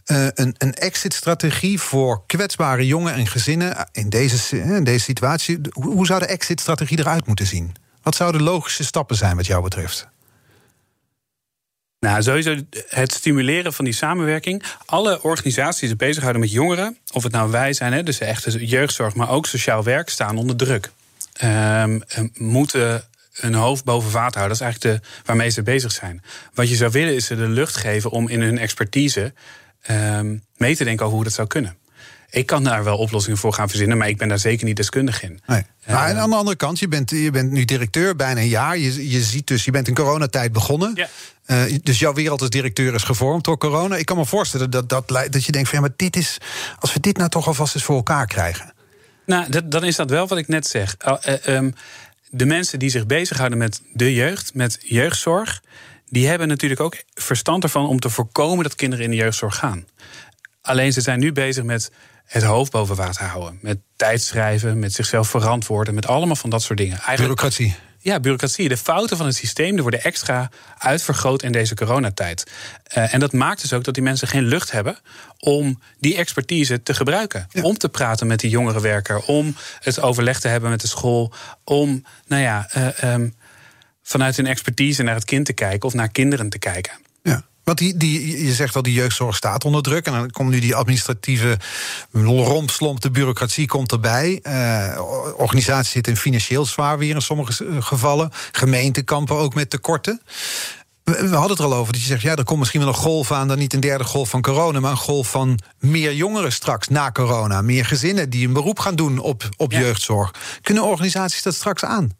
[0.05, 6.05] een, een exit-strategie voor kwetsbare jongen en gezinnen in deze, in deze situatie, hoe, hoe
[6.05, 7.75] zou de exit-strategie eruit moeten zien?
[8.03, 10.07] Wat zouden logische stappen zijn wat jou betreft?
[12.07, 12.55] Nou, sowieso
[12.89, 14.63] het stimuleren van die samenwerking.
[14.85, 18.55] Alle organisaties die zich bezighouden met jongeren, of het nou wij zijn, hè, dus echt
[18.59, 20.91] jeugdzorg, maar ook sociaal werk, staan onder druk.
[21.33, 24.57] Ehm, eh, moeten een hoofd boven water houden.
[24.57, 26.23] Dat is eigenlijk de, waarmee ze bezig zijn.
[26.53, 29.33] Wat je zou willen is ze de lucht geven om in hun expertise
[29.81, 31.77] ehm, mee te denken over hoe dat zou kunnen.
[32.29, 35.23] Ik kan daar wel oplossingen voor gaan verzinnen, maar ik ben daar zeker niet deskundig
[35.23, 35.39] in.
[35.47, 35.63] Nee.
[35.87, 38.77] Maar en aan de andere kant, je bent, je bent nu directeur bijna een jaar.
[38.77, 40.91] Je, je ziet dus, je bent in coronatijd begonnen.
[40.95, 41.07] Ja.
[41.45, 43.95] Eh, dus jouw wereld als directeur is gevormd door corona.
[43.95, 46.37] Ik kan me voorstellen dat, dat, dat, dat je denkt van ja, maar dit is.
[46.79, 48.73] Als we dit nou toch alvast eens voor elkaar krijgen.
[49.25, 50.95] Nou, dat, dan is dat wel wat ik net zeg.
[51.07, 51.73] Uh, uh, um,
[52.29, 55.61] de mensen die zich bezighouden met de jeugd, met jeugdzorg,
[56.09, 59.85] die hebben natuurlijk ook verstand ervan om te voorkomen dat kinderen in de jeugdzorg gaan.
[60.67, 61.91] Alleen ze zijn nu bezig met
[62.25, 63.59] het hoofd boven water houden.
[63.61, 66.97] Met tijdschrijven, met zichzelf verantwoorden, met allemaal van dat soort dingen.
[66.97, 67.75] Eigenlijk, bureaucratie.
[67.99, 68.69] Ja, bureaucratie.
[68.69, 72.51] De fouten van het systeem die worden extra uitvergroot in deze coronatijd.
[72.97, 74.99] Uh, en dat maakt dus ook dat die mensen geen lucht hebben
[75.37, 77.47] om die expertise te gebruiken.
[77.51, 77.61] Ja.
[77.61, 82.05] Om te praten met die jongerenwerker, om het overleg te hebben met de school, om,
[82.27, 83.35] nou ja, uh, um,
[84.03, 86.93] vanuit hun expertise naar het kind te kijken of naar kinderen te kijken.
[87.23, 87.43] Ja.
[87.67, 90.05] Want die, die, je zegt al, die jeugdzorg staat onder druk.
[90.05, 91.57] En dan komt nu die administratieve
[92.11, 94.39] rompslomp, de bureaucratie komt erbij.
[94.43, 95.01] Uh,
[95.37, 98.31] organisaties zitten financieel zwaar weer in sommige gevallen.
[98.51, 100.21] Gemeenten kampen ook met tekorten.
[101.03, 102.95] We, hadden het er al over dat je zegt, ja, er komt misschien wel een
[102.95, 103.47] golf aan...
[103.47, 107.11] dan niet een derde golf van corona, maar een golf van meer jongeren straks na
[107.11, 107.61] corona.
[107.61, 109.79] Meer gezinnen die een beroep gaan doen op, op ja.
[109.79, 110.33] jeugdzorg.
[110.61, 112.11] Kunnen organisaties dat straks aan?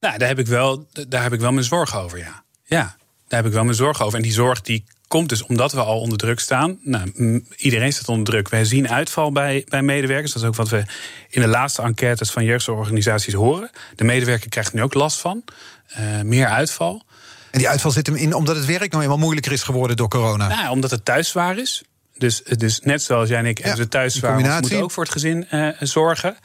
[0.00, 2.44] Nou, daar heb ik wel, daar heb ik wel mijn zorgen over, ja.
[2.64, 2.96] Ja.
[3.32, 4.16] Daar heb ik wel mijn zorgen over.
[4.16, 6.78] En die zorg die komt dus omdat we al onder druk staan.
[6.82, 8.48] Nou, iedereen staat onder druk.
[8.48, 10.32] Wij zien uitval bij, bij medewerkers.
[10.32, 10.84] Dat is ook wat we
[11.28, 13.70] in de laatste enquêtes van jeugdzorgorganisaties horen.
[13.96, 15.44] De medewerker krijgt nu ook last van.
[15.98, 17.02] Uh, meer uitval.
[17.50, 20.08] En die uitval zit hem in omdat het werk nou eenmaal moeilijker is geworden door
[20.08, 20.48] corona?
[20.48, 21.82] Nou, omdat het thuis zwaar is.
[22.18, 24.36] Dus, dus net zoals jij en ik, ja, we thuis zwaar.
[24.36, 26.36] We moeten ook voor het gezin uh, zorgen.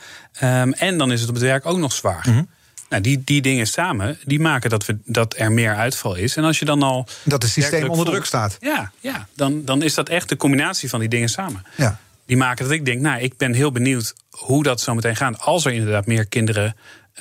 [0.43, 2.25] Um, en dan is het op het werk ook nog zwaar.
[2.27, 2.49] Mm -hmm.
[2.89, 6.35] Nou, die, die dingen samen, die maken dat, we, dat er meer uitval is.
[6.35, 7.07] En als je dan al...
[7.23, 8.57] Dat het systeem onder druk staat.
[8.59, 11.63] Ja, ja dan, dan is dat echt de combinatie van die dingen samen.
[11.77, 11.99] Ja.
[12.25, 15.39] Die maken dat ik denk, nou, ik ben heel benieuwd hoe dat zo meteen gaat.
[15.39, 16.75] Als er inderdaad meer kinderen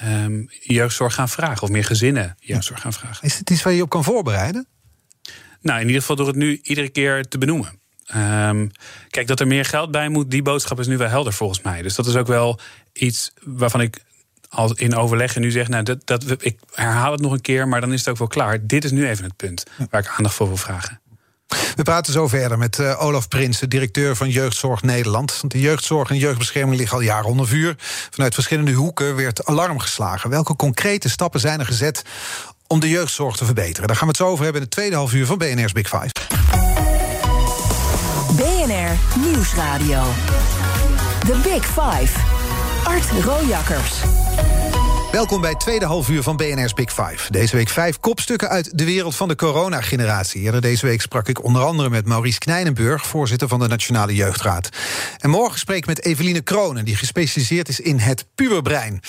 [0.05, 1.63] um, jeugdzorg gaan vragen.
[1.63, 3.27] Of meer gezinnen jeugdzorg gaan vragen.
[3.27, 4.67] Is het iets waar je op kan voorbereiden?
[5.61, 7.81] Nou, in ieder geval door het nu iedere keer te benoemen.
[8.17, 8.71] Um,
[9.09, 11.83] kijk, dat er meer geld bij moet, die boodschap is nu wel helder volgens mij.
[11.83, 12.61] Dus dat is ook wel
[12.93, 14.05] iets waarvan ik
[14.57, 17.69] al in overleg en nu zeg, nou, dat, dat, ik herhaal het nog een keer,
[17.69, 18.67] maar dan is het ook wel klaar.
[18.67, 21.01] Dit is nu even het punt waar ik aandacht voor wil vragen.
[21.75, 25.41] We praten zo verder met uh, Olaf Prinsen, directeur van Jeugdzorg Nederland.
[25.41, 27.75] Want de jeugdzorg en jeugdbescherming liggen al jaren onder vuur.
[28.11, 30.31] Vanuit verschillende hoeken werd alarm geslagen.
[30.31, 32.03] Welke concrete stappen zijn er gezet
[32.67, 33.87] om de jeugdzorg te verbeteren?
[33.87, 35.89] Daar gaan we het zo over hebben in het tweede half uur van BNR's Big
[35.89, 36.11] Five.
[38.37, 40.03] BNR Nieuwsradio.
[41.27, 42.46] The Big Five.
[42.87, 44.01] Art Rojakkers.
[45.13, 47.33] Welkom bij het tweede half uur van BNR's Big Five.
[47.33, 50.41] Deze week vijf kopstukken uit de wereld van de coronageneratie.
[50.41, 53.07] Eerder deze week sprak ik onder andere met Maurice Knijnenburg...
[53.07, 54.69] voorzitter van de Nationale Jeugdraad.
[55.19, 56.85] En morgen spreek ik met Eveline Kronen...
[56.85, 59.01] die gespecialiseerd is in het puberbrein.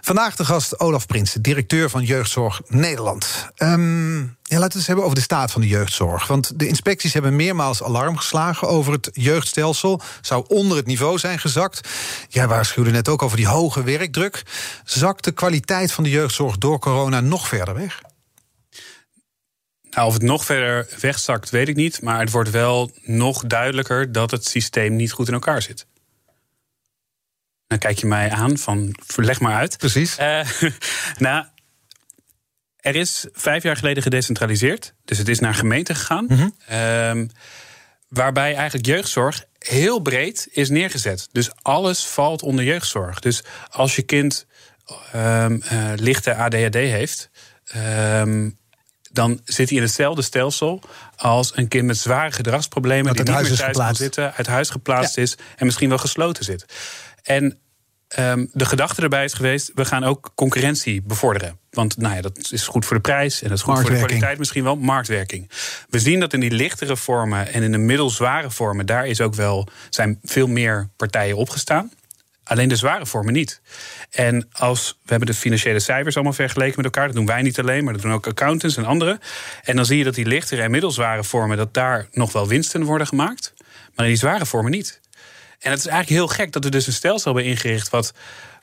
[0.00, 3.48] Vandaag de gast Olaf Prinsen, directeur van Jeugdzorg Nederland.
[3.58, 6.26] Um, ja, laten we het hebben over de staat van de jeugdzorg.
[6.26, 10.00] Want de inspecties hebben meermaals alarm geslagen over het jeugdstelsel.
[10.20, 11.88] Zou onder het niveau zijn gezakt.
[12.28, 14.42] Jij waarschuwde net ook over die hoge werkdruk.
[14.84, 18.00] Zakt de kwaliteit van de jeugdzorg door corona nog verder weg?
[19.90, 22.02] Nou, of het nog verder wegzakt, weet ik niet.
[22.02, 25.86] Maar het wordt wel nog duidelijker dat het systeem niet goed in elkaar zit.
[27.66, 29.78] Dan kijk je mij aan van, leg maar uit.
[29.78, 30.18] Precies.
[30.18, 30.40] Uh,
[31.18, 31.44] nou,
[32.86, 34.94] er is vijf jaar geleden gedecentraliseerd.
[35.04, 36.24] Dus het is naar gemeenten gegaan.
[36.28, 36.78] Mm -hmm.
[37.18, 37.30] um,
[38.08, 41.28] waarbij eigenlijk jeugdzorg heel breed is neergezet.
[41.32, 43.20] Dus alles valt onder jeugdzorg.
[43.20, 44.46] Dus als je kind
[45.14, 47.30] um, uh, lichte ADHD heeft.
[47.76, 48.58] Um,
[49.12, 50.82] dan zit hij in hetzelfde stelsel
[51.16, 53.12] als een kind met zware gedragsproblemen.
[53.12, 56.64] die niet meer thuis kan zitten, uit huis geplaatst is en misschien wel gesloten zit.
[57.22, 57.58] En
[58.18, 61.58] um, de gedachte erbij is geweest: we gaan ook concurrentie bevorderen.
[61.76, 63.96] Want nou ja, dat is goed voor de prijs en dat is goed voor de
[63.96, 65.50] kwaliteit, misschien wel marktwerking.
[65.90, 69.34] We zien dat in die lichtere vormen en in de middelzware vormen, daar is ook
[69.34, 71.92] wel, zijn veel meer partijen opgestaan.
[72.44, 73.60] Alleen de zware vormen niet.
[74.10, 77.58] En als we hebben de financiële cijfers allemaal vergeleken met elkaar, dat doen wij niet
[77.58, 79.20] alleen, maar dat doen ook accountants en anderen.
[79.62, 82.82] En dan zie je dat die lichtere en middelzware vormen, dat daar nog wel winsten
[82.82, 83.54] worden gemaakt,
[83.94, 85.00] maar in die zware vormen niet.
[85.58, 88.12] En het is eigenlijk heel gek dat we dus een stelsel hebben ingericht wat,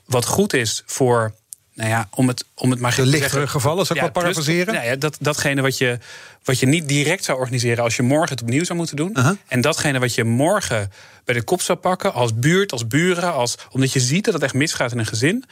[0.05, 1.33] wat goed is voor
[1.73, 4.73] nou ja, om het, om het maar de lichtere gevallen, zou ik ja, wel parafraseren?
[4.73, 5.97] Nou ja, dat, datgene wat je,
[6.43, 9.17] wat je niet direct zou organiseren als je morgen het opnieuw zou moeten doen.
[9.47, 10.91] En datgene wat je morgen
[11.25, 14.43] bij de kop zou pakken, als buurt, als buren, als, omdat je ziet dat het
[14.43, 15.45] echt misgaat in een gezin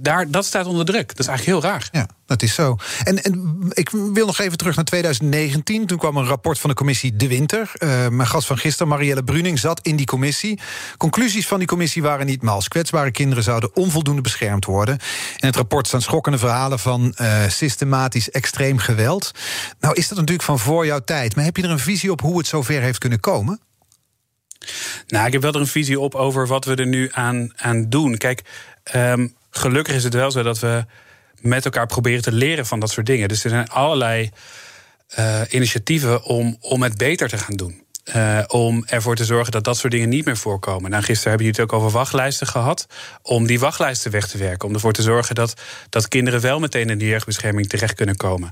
[0.00, 1.08] daar, dat staat onder druk.
[1.08, 1.88] Dat is eigenlijk heel raar.
[1.92, 2.76] Ja, dat is zo.
[3.04, 5.86] En, en ik wil nog even terug naar 2019.
[5.86, 7.72] Toen kwam een rapport van de commissie De Winter.
[7.78, 10.60] Uh, mijn gast van gisteren, Marielle Bruning, zat in die commissie.
[10.96, 12.68] Conclusies van die commissie waren niet mals.
[12.68, 14.98] Kwetsbare kinderen zouden onvoldoende beschermd worden.
[15.36, 19.30] In het rapport staan schokkende verhalen van uh, systematisch extreem geweld.
[19.80, 21.36] Nou is dat natuurlijk van voor jouw tijd.
[21.36, 23.60] Maar heb je er een visie op hoe het zover heeft kunnen komen?
[25.06, 27.88] Nou, ik heb wel er een visie op over wat we er nu aan, aan
[27.88, 28.16] doen.
[28.16, 28.42] Kijk,
[28.94, 30.84] um, gelukkig is het wel zo dat we
[31.40, 33.28] met elkaar proberen te leren van dat soort dingen.
[33.28, 34.30] Dus er zijn allerlei
[35.18, 37.82] uh, initiatieven om, om het beter te gaan doen.
[38.16, 40.90] Uh, om ervoor te zorgen dat dat soort dingen niet meer voorkomen.
[40.90, 42.86] Nou, gisteren hebben jullie het ook over wachtlijsten gehad.
[43.22, 44.68] Om die wachtlijsten weg te werken.
[44.68, 45.54] Om ervoor te zorgen dat,
[45.88, 48.50] dat kinderen wel meteen in de jeugdbescherming terecht kunnen komen.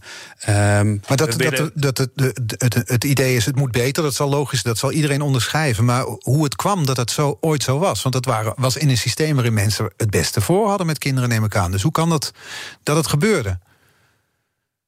[0.48, 2.10] Um, maar dat, dat, dat, het,
[2.58, 5.84] het, het, idee is, het moet beter, dat zal logisch, dat zal iedereen onderschrijven.
[5.84, 8.02] Maar hoe het kwam dat het zo ooit zo was.
[8.02, 11.28] Want dat waren, was in een systeem waarin mensen het beste voor hadden met kinderen,
[11.28, 11.70] neem ik aan.
[11.70, 12.32] Dus hoe kan dat
[12.82, 13.58] dat het gebeurde?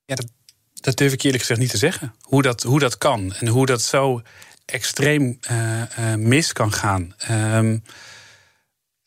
[0.04, 0.26] Ja, dat,
[0.74, 2.14] dat durf ik eerlijk gezegd niet te zeggen.
[2.20, 4.22] Hoe dat, hoe dat kan en hoe dat zo
[4.70, 7.14] extreem uh, uh, mis kan gaan.
[7.31, 7.83] Um,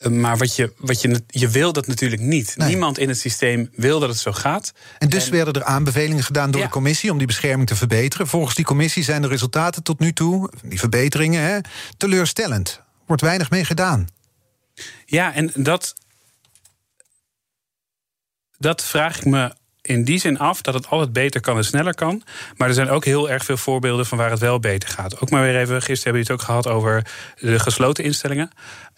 [0.10, 2.56] maar wat je, wat je, je wil dat natuurlijk niet.
[2.58, 4.74] Niemand in het systeem wil dat het zo gaat.
[4.98, 8.28] En dus werden er aanbevelingen gedaan door de commissie om die bescherming te verbeteren.
[8.28, 11.60] Volgens die commissie zijn de resultaten tot nu toe, die verbeteringen, hè,
[11.98, 12.82] teleurstellend.
[13.06, 14.08] Wordt weinig mee gedaan.
[15.06, 15.94] Ja, en dat.
[18.58, 21.96] Dat vraag ik me in die zin af dat het altijd beter kan en sneller
[21.96, 22.24] kan.
[22.58, 25.22] Maar er zijn ook heel erg veel voorbeelden van waar het wel beter gaat.
[25.22, 27.06] Ook maar weer even, gisteren hebben we het ook gehad over
[27.40, 28.52] de gesloten instellingen.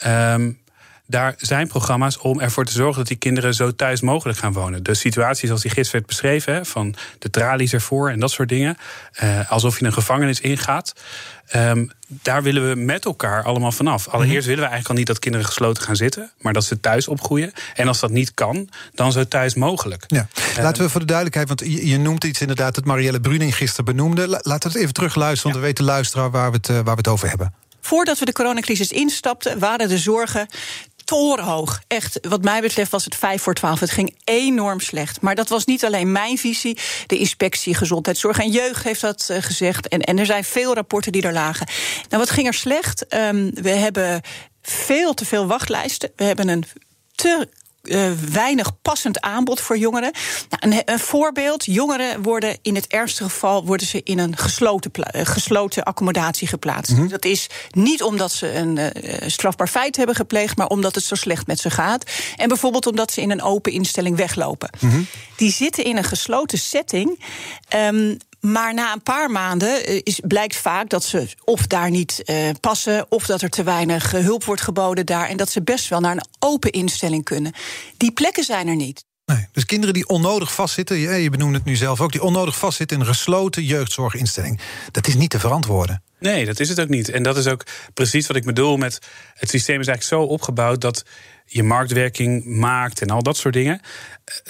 [0.05, 0.61] Um,
[1.07, 4.83] daar zijn programma's om ervoor te zorgen dat die kinderen zo thuis mogelijk gaan wonen.
[4.83, 8.77] De situatie zoals die gisteren werd beschreven, van de tralies ervoor en dat soort dingen.
[9.23, 10.93] Uh, alsof je een gevangenis ingaat.
[11.55, 14.07] Um, daar willen we met elkaar allemaal vanaf.
[14.07, 14.47] Allereerst mhm.
[14.47, 17.51] willen we eigenlijk al niet dat kinderen gesloten gaan zitten, maar dat ze thuis opgroeien.
[17.73, 20.03] En als dat niet kan, dan zo thuis mogelijk.
[20.07, 20.27] Ja.
[20.61, 24.27] Laten we voor de duidelijkheid, want je, noemt iets inderdaad dat Marielle Bruning gisteren benoemde.
[24.27, 26.91] Laten we het even terugluisteren, want we weten luisteraar waar we, het, uh, waar we
[26.91, 27.53] het over hebben.
[27.81, 30.47] Voordat we de coronacrisis instapten, waren de zorgen
[31.13, 31.81] torenhoog.
[31.87, 33.79] Echt, wat mij betreft was het 5 voor 12.
[33.79, 35.21] Het ging enorm slecht.
[35.21, 36.77] Maar dat was niet alleen mijn visie.
[37.07, 39.87] De inspectie Gezondheidszorg en Jeugd heeft dat uh, gezegd.
[39.87, 41.67] En, en er zijn veel rapporten die er lagen.
[42.09, 43.15] Nou, wat ging er slecht?
[43.15, 44.21] Um, we hebben
[44.61, 46.11] veel te veel wachtlijsten.
[46.15, 46.65] We hebben een
[47.15, 47.47] te
[47.83, 50.11] uh, weinig passend aanbod voor jongeren.
[50.49, 54.91] Nou, een, een, voorbeeld: jongeren worden in het ergste geval worden ze in een gesloten,
[54.95, 56.91] uh, gesloten accommodatie geplaatst.
[56.91, 57.07] Mm -hmm.
[57.07, 58.89] Dat is niet omdat ze een uh,
[59.29, 62.11] strafbaar feit hebben gepleegd, maar omdat het zo slecht met ze gaat.
[62.35, 64.69] En bijvoorbeeld omdat ze in een open instelling weglopen.
[64.79, 65.07] Mm -hmm.
[65.35, 67.23] Die zitten in een gesloten setting.
[67.75, 72.21] Um, maar na een paar maanden eh, is, blijkt vaak dat ze of daar niet
[72.25, 75.29] uh, passen, of dat er te weinig uh, hulp wordt geboden daar.
[75.29, 77.53] En dat ze best wel naar een open instelling kunnen.
[77.97, 79.05] Die plekken zijn er niet.
[79.25, 82.57] Nee, dus kinderen die onnodig vastzitten, je, je benoemt het nu zelf ook, die onnodig
[82.57, 84.59] vastzitten in een gesloten jeugdzorginstelling,
[84.91, 86.03] dat is niet te verantwoorden.
[86.19, 87.09] Nee, dat is het ook niet.
[87.09, 88.99] En dat is ook precies wat ik bedoel met
[89.33, 91.05] het systeem is eigenlijk zo opgebouwd dat
[91.45, 93.81] je marktwerking maakt en al dat soort dingen.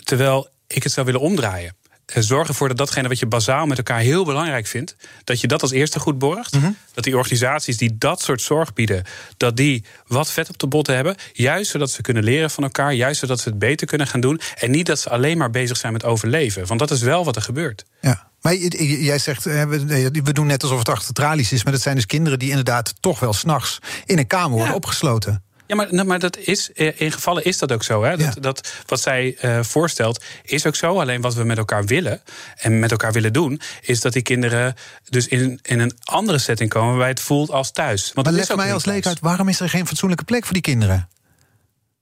[0.03, 1.75] Terwijl ik het zou willen omdraaien.
[2.06, 5.48] Eh, zorg ervoor dat datgene wat je bazaal met elkaar heel belangrijk vindt, dat je
[5.48, 6.54] dat als eerste goed borgt.
[6.54, 6.72] Mhm.
[6.94, 9.04] Dat die organisaties die dat soort zorg bieden,
[9.38, 11.16] dat die wat vet op de botten hebben.
[11.34, 14.42] Juist zodat ze kunnen leren van elkaar, juist zodat ze het beter kunnen gaan doen.
[14.56, 16.66] En niet dat ze alleen maar bezig zijn met overleven.
[16.66, 17.86] Want dat is wel wat er gebeurt.
[18.02, 18.28] Ja.
[18.42, 21.63] Maar jij zegt, eh, we doen net alsof het achter tralies is.
[21.63, 25.44] Maar dat zijn dus kinderen die inderdaad toch wel s'nachts in een kamer worden opgesloten.
[25.67, 28.04] Ja, maar, nou, maar dat is, eh, in gevallen is dat ook zo.
[28.04, 28.17] Hè?
[28.17, 30.99] Dat, dat, wat zij uh, voorstelt is ook zo.
[30.99, 32.21] Alleen wat we met elkaar willen
[32.56, 34.76] en met elkaar willen doen, is dat die kinderen
[35.10, 38.12] dus in, in een andere setting komen waarbij het voelt als thuis.
[38.13, 40.62] Want maar leg mij als leek uit, waarom is er geen fatsoenlijke plek voor die
[40.62, 41.10] kinderen?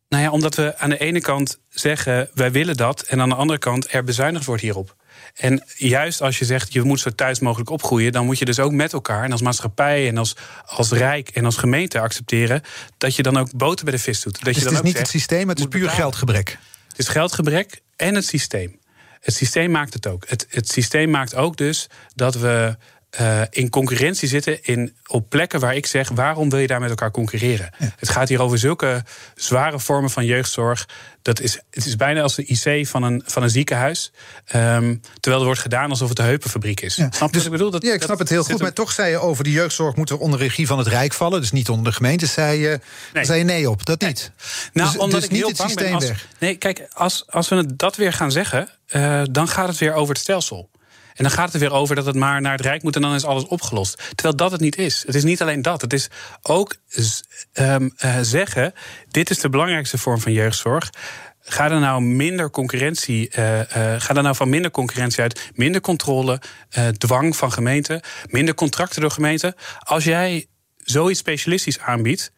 [0.10, 3.36] Nou ja, omdat we aan de ene kant zeggen wij willen dat, en aan de
[3.36, 4.96] andere kant er bezuinigd wordt hierop.
[5.34, 8.60] En juist als je zegt je moet zo thuis mogelijk opgroeien, dan moet je dus
[8.60, 12.62] ook met elkaar en als maatschappij en als, als rijk en als gemeente accepteren
[12.98, 14.34] dat je dan ook boter bij de vis doet.
[14.34, 16.58] Dat dus je dan het is ook niet het systeem, het is puur geldgebrek.
[16.88, 18.80] Het is geldgebrek en het systeem.
[19.20, 20.26] Het systeem maakt het ook.
[20.28, 22.78] Het, het systeem maakt ook dus dat we
[23.20, 26.90] uh, in concurrentie zitten in, op plekken waar ik zeg: waarom wil je daar met
[26.90, 27.70] elkaar concurreren?
[27.78, 29.04] Het gaat hier over zulke
[29.36, 30.88] zware vormen van jeugdzorg.
[31.22, 34.12] Dat is, het is bijna als de IC van een, van een ziekenhuis.
[34.56, 36.96] Um, terwijl er wordt gedaan alsof het een heupenfabriek is.
[36.96, 37.08] Ja.
[37.12, 37.72] Snap je dus, ik bedoel?
[37.72, 38.62] Dat, ja, ik snap het heel goed.
[38.62, 41.40] Maar toch zei je over de jeugdzorg moeten onder regie van het Rijk vallen.
[41.40, 42.26] Dus niet onder de gemeente.
[42.26, 42.80] Zei je
[43.14, 43.86] nee, zei je nee op.
[43.86, 44.32] Dat niet.
[44.74, 46.28] Nou, dus, omdat dus ik niet heel het bang systeem ben als, weg.
[46.40, 50.14] Nee, kijk, als, als we dat weer gaan zeggen, uh, dan gaat het weer over
[50.14, 50.70] het stelsel.
[51.16, 53.02] En dan gaat het er weer over dat het maar naar het Rijk moet en
[53.02, 53.96] dan is alles opgelost.
[54.16, 55.04] Terwijl dat het niet is.
[55.06, 55.82] Het is niet alleen dat.
[55.82, 56.10] Het is
[56.42, 56.76] ook
[57.54, 58.74] um, uh, zeggen:
[59.08, 60.90] dit is de belangrijkste vorm van jeugdzorg.
[61.44, 63.64] Ga er nou minder concurrentie, uh, uh,
[63.98, 66.42] ga er nou van minder concurrentie uit, minder controle,
[66.98, 69.56] dwang van gemeenten, minder contracten door gemeenten.
[69.80, 70.46] Als jij
[70.78, 72.32] zoiets specialistisch aanbiedt,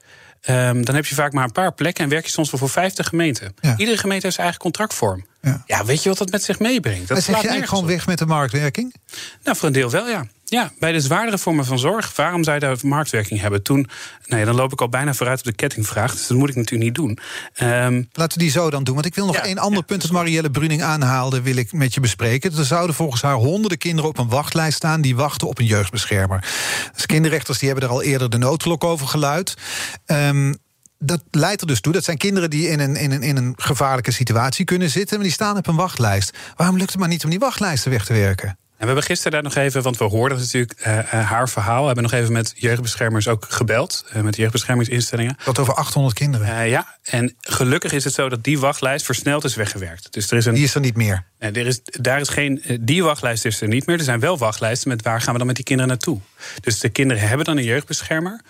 [0.49, 2.69] Um, dan heb je vaak maar een paar plekken en werk je soms wel voor
[2.69, 3.55] 50 gemeenten.
[3.61, 3.77] Ja.
[3.77, 5.25] Iedere gemeente heeft zijn eigen contractvorm.
[5.43, 5.63] Ja.
[5.65, 5.85] ja.
[5.85, 7.07] weet je wat dat met zich meebrengt?
[7.07, 8.93] Dat zeg je eigenlijk gewoon weg met de marktwerking?
[9.43, 10.25] Nou, voor een deel wel, ja.
[10.45, 13.63] Ja, bij de zwaardere vormen van zorg, waarom zou je daar marktwerking hebben?
[13.63, 13.89] Toen,
[14.25, 16.55] nou ja, dan loop ik al bijna vooruit op de kettingvraag, dus dat moet ik
[16.55, 17.17] natuurlijk niet doen.
[17.61, 19.85] Um, Laten we die zo dan doen, want ik wil nog ja, één ander ja,
[19.85, 22.57] punt dat Marielle Bruning aanhaalde, wil ik met je bespreken.
[22.57, 26.51] Er zouden volgens haar honderden kinderen op een wachtlijst staan die wachten op een jeugdbeschermer.
[26.93, 29.53] Dus kinderrechters die hebben er al eerder de noodklok over geluid.
[30.05, 30.57] Um,
[31.03, 31.93] dat leidt er dus toe.
[31.93, 35.15] Dat zijn kinderen die in een, in, een, in een gevaarlijke situatie kunnen zitten.
[35.15, 36.37] Maar die staan op een wachtlijst.
[36.55, 38.57] Waarom lukt het maar niet om die wachtlijsten weg te werken?
[38.83, 41.79] En we hebben gisteren daar nog even, want we hoorden natuurlijk uh, uh, haar verhaal.
[41.79, 44.05] We hebben nog even met jeugdbeschermers ook gebeld.
[44.15, 45.37] Uh, met jeugdbeschermingsinstellingen.
[45.43, 46.67] Dat over 800 kinderen.
[46.67, 50.13] ja, en gelukkig is het zo dat die wachtlijst versneld is weggewerkt.
[50.13, 51.25] Dus er is een, die is er niet meer.
[51.43, 53.97] Nee, er is, daar is geen, die wachtlijst is er niet meer.
[53.97, 56.19] Er zijn wel wachtlijsten met waar gaan we dan met die kinderen naartoe.
[56.61, 58.41] Dus de kinderen hebben dan een jeugdbeschermer.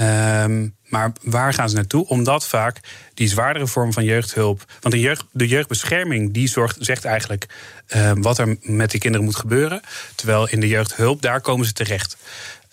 [0.00, 2.06] Um, maar waar gaan ze naartoe?
[2.06, 2.80] Omdat vaak
[3.14, 4.64] die zwaardere vorm van jeugdhulp.
[4.80, 7.46] Want de, jeugd, de jeugdbescherming die zorgt, zegt eigenlijk
[7.96, 9.80] uh, wat er met die kinderen moet gebeuren.
[10.14, 12.16] Terwijl in de jeugdhulp, daar komen ze terecht.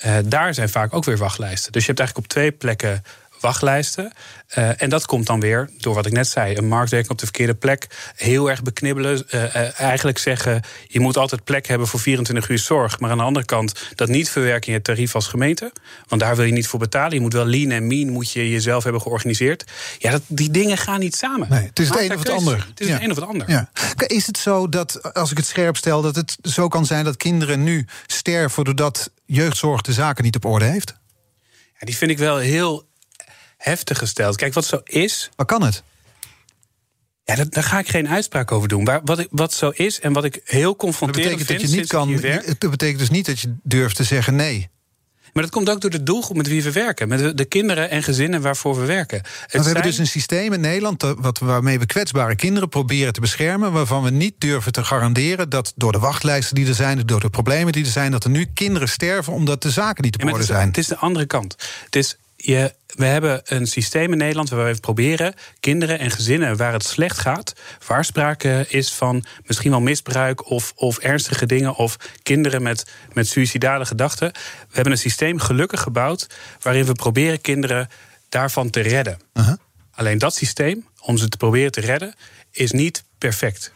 [0.05, 1.71] Uh, daar zijn vaak ook weer wachtlijsten.
[1.71, 3.03] Dus je hebt eigenlijk op twee plekken
[3.39, 4.11] wachtlijsten.
[4.57, 7.25] Uh, en dat komt dan weer door wat ik net zei: een marktwerking op de
[7.25, 7.87] verkeerde plek.
[8.15, 9.23] Heel erg beknibbelen.
[9.29, 12.99] Uh, uh, eigenlijk zeggen: je moet altijd plek hebben voor 24 uur zorg.
[12.99, 15.71] Maar aan de andere kant dat niet verwerken in het tarief als gemeente.
[16.07, 17.13] Want daar wil je niet voor betalen.
[17.13, 19.63] Je moet wel lean en mean moet je jezelf hebben georganiseerd.
[19.97, 21.47] Ja, dat, die dingen gaan niet samen.
[21.49, 22.65] Nee, het is het een of het ander.
[22.69, 22.93] Het is ja.
[22.93, 23.49] het een of het ander.
[23.49, 23.69] Ja.
[23.97, 27.17] Is het zo dat, als ik het scherp stel, dat het zo kan zijn dat
[27.17, 30.93] kinderen nu sterven doordat jeugdzorg de zaken niet op orde heeft?
[31.79, 32.88] Ja, die vind ik wel heel
[33.59, 34.35] heftig gesteld.
[34.35, 35.29] Kijk, wat zo is.
[35.35, 35.83] Wat kan het?
[37.23, 38.83] Ja, dat, daar ga ik geen uitspraak over doen.
[38.83, 41.61] Maar wat, ik, wat zo is en wat ik heel confronterend dat vind...
[41.61, 44.69] Dat, je niet kan, het betekent dus niet dat je durft te zeggen nee.
[45.33, 47.07] Maar dat komt ook door de doelgroep met wie we werken.
[47.07, 49.17] Met de, de kinderen en gezinnen waarvoor we werken.
[49.17, 49.63] Het we zijn...
[49.63, 53.71] hebben dus een systeem in Nederland wat, waarmee we kwetsbare kinderen proberen te beschermen.
[53.71, 57.29] Waarvan we niet durven te garanderen dat door de wachtlijsten die er zijn, door de
[57.29, 60.43] problemen die er zijn, dat er nu kinderen sterven omdat de zaken niet op orde
[60.43, 60.67] zijn.
[60.67, 61.55] Het is de andere kant.
[61.85, 66.57] Het is je, we hebben een systeem in Nederland waar we proberen kinderen en gezinnen
[66.57, 67.53] waar het slecht gaat,
[67.87, 73.27] waar sprake is van misschien wel misbruik of, of ernstige dingen of kinderen met, met
[73.27, 74.31] suïcidale gedachten.
[74.31, 76.27] We hebben een systeem gelukkig gebouwd
[76.61, 77.89] waarin we proberen kinderen
[78.29, 79.19] daarvan te redden.
[79.33, 79.55] Uh -huh.
[79.91, 82.15] Alleen dat systeem, om ze te proberen te redden,
[82.51, 83.73] is niet perfect.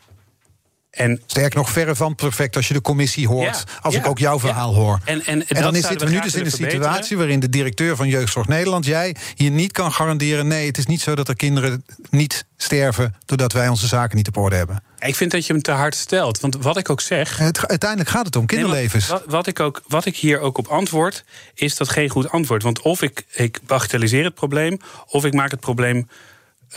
[0.93, 3.63] En, Sterk nog verre van perfect als je de commissie hoort.
[3.67, 4.77] Ja, als ja, ik ook jouw verhaal ja.
[4.77, 4.99] hoor.
[5.05, 8.07] En, en, en dan zitten we nu dus in een situatie waarin de directeur van
[8.07, 10.47] Jeugdzorg Nederland, jij, hier niet kan garanderen.
[10.47, 14.27] Nee, het is niet zo dat er kinderen niet sterven doordat wij onze zaken niet
[14.27, 14.83] op orde hebben.
[14.99, 16.39] Ik vind dat je hem te hard stelt.
[16.39, 17.37] Want wat ik ook zeg.
[17.37, 19.09] Het, uiteindelijk gaat het om kinderlevens.
[19.09, 22.29] Nee, wat, wat, ik ook, wat ik hier ook op antwoord, is dat geen goed
[22.29, 22.63] antwoord.
[22.63, 26.07] Want of ik, ik bagatelliseer het probleem, of ik maak het probleem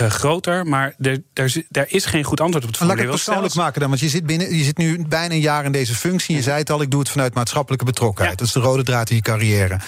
[0.01, 3.11] uh, groter, maar er, daar, daar is geen goed antwoord op het Laat ik het
[3.11, 5.95] persoonlijk maken dan, want je zit, binnen, je zit nu bijna een jaar in deze
[5.95, 6.37] functie.
[6.37, 8.38] Je zei het al, ik doe het vanuit maatschappelijke betrokkenheid.
[8.38, 8.44] Ja.
[8.44, 9.81] Dat is de rode draad in je carrière.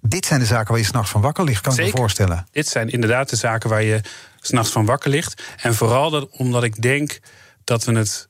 [0.00, 1.88] Dit zijn de zaken waar je s'nachts van wakker ligt, kan Zeker.
[1.88, 2.46] ik me voorstellen.
[2.50, 4.00] Dit zijn inderdaad de zaken waar je
[4.40, 5.42] s'nachts van wakker ligt.
[5.56, 7.18] En vooral dat, omdat ik denk
[7.64, 8.28] dat we het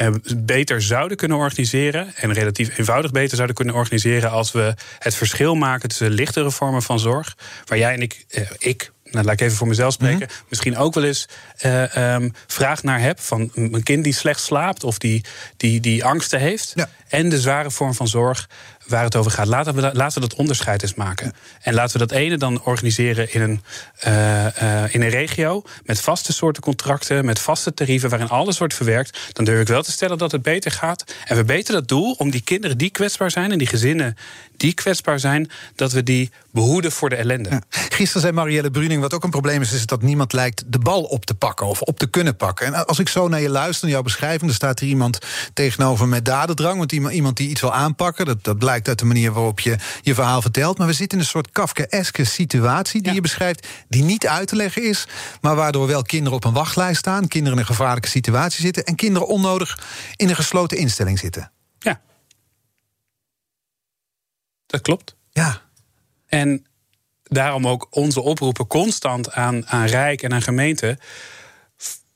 [0.00, 2.14] uh, beter zouden kunnen organiseren.
[2.14, 4.30] En relatief eenvoudig beter zouden kunnen organiseren.
[4.30, 7.36] als we het verschil maken tussen lichtere vormen van zorg.
[7.64, 10.42] waar jij en ik, uh, ik nou, laat ik even voor mezelf spreken, mhm.
[10.48, 11.28] misschien ook wel eens
[11.64, 15.24] uh, um, vraag naar heb van een kind die slecht slaapt of die,
[15.56, 16.74] die, die angsten heeft.
[17.08, 18.48] En de zware vorm van zorg
[18.86, 19.46] waar het over gaat.
[19.46, 21.32] Laten we, dat, laten we dat onderscheid eens maken.
[21.60, 23.62] En laten we dat ene dan organiseren in een,
[24.06, 28.74] uh, uh, in een regio met vaste soorten contracten, met vaste tarieven waarin alles wordt
[28.74, 29.18] verwerkt.
[29.32, 31.04] Dan durf ik wel te stellen dat het beter gaat.
[31.24, 34.16] En we beter dat doel om die kinderen die kwetsbaar zijn en die gezinnen
[34.58, 37.48] die kwetsbaar zijn, dat we die behoeden voor de ellende.
[37.48, 37.62] Ja.
[37.70, 41.02] Gisteren zei Marielle Bruning, wat ook een probleem is, is dat niemand lijkt de bal
[41.02, 42.66] op te pakken of op te kunnen pakken.
[42.66, 45.18] En als ik zo naar je luister, naar jouw beschrijving, dan staat er iemand
[45.52, 49.32] tegenover met dadendrang, want iemand die iets wil aanpakken, dat, dat blijkt uit de manier
[49.32, 50.78] waarop je je verhaal vertelt.
[50.78, 54.56] Maar we zitten in een soort Kafkaeske situatie die je beschrijft, die niet uit te
[54.56, 55.06] leggen is,
[55.40, 58.94] maar waardoor wel kinderen op een wachtlijst staan, kinderen in een gevaarlijke situatie zitten en
[58.94, 59.78] kinderen onnodig
[60.16, 61.50] in een gesloten instelling zitten.
[61.78, 62.00] Ja.
[64.68, 65.16] Dat klopt.
[65.30, 65.62] Ja.
[66.26, 66.66] En
[67.22, 70.98] daarom ook onze oproepen constant aan, aan Rijk en aan gemeenten.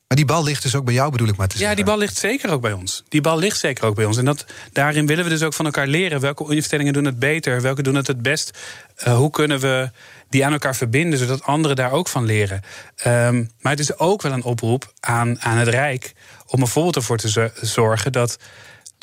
[0.08, 1.76] Maar die bal ligt dus ook bij jou, bedoel ik maar te zeggen.
[1.76, 3.02] Ja, die bal ligt zeker ook bij ons.
[3.08, 4.16] Die bal ligt zeker ook bij ons.
[4.16, 6.20] En dat, daarin willen we dus ook van elkaar leren.
[6.20, 7.60] Welke instellingen doen het beter?
[7.60, 8.58] Welke doen het het best?
[9.06, 9.90] Uh, hoe kunnen we
[10.28, 12.62] die aan elkaar verbinden, zodat anderen daar ook van leren?
[13.06, 16.12] Um, maar het is ook wel een oproep aan, aan het Rijk
[16.46, 18.38] om bijvoorbeeld ervoor te zorgen dat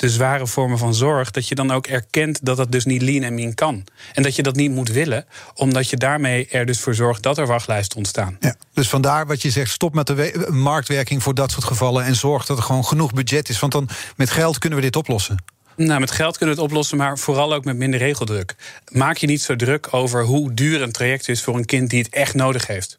[0.00, 3.22] de zware vormen van zorg, dat je dan ook erkent dat dat dus niet lean
[3.22, 3.84] en mean kan.
[4.12, 7.38] En dat je dat niet moet willen, omdat je daarmee er dus voor zorgt dat
[7.38, 8.36] er wachtlijsten ontstaan.
[8.40, 12.16] Ja, dus vandaar wat je zegt, stop met de marktwerking voor dat soort gevallen en
[12.16, 13.58] zorg dat er gewoon genoeg budget is.
[13.58, 15.44] Want dan met geld kunnen we dit oplossen.
[15.76, 18.54] Nou, met geld kunnen we het oplossen, maar vooral ook met minder regeldruk.
[18.88, 22.02] Maak je niet zo druk over hoe duur een traject is voor een kind die
[22.02, 22.98] het echt nodig heeft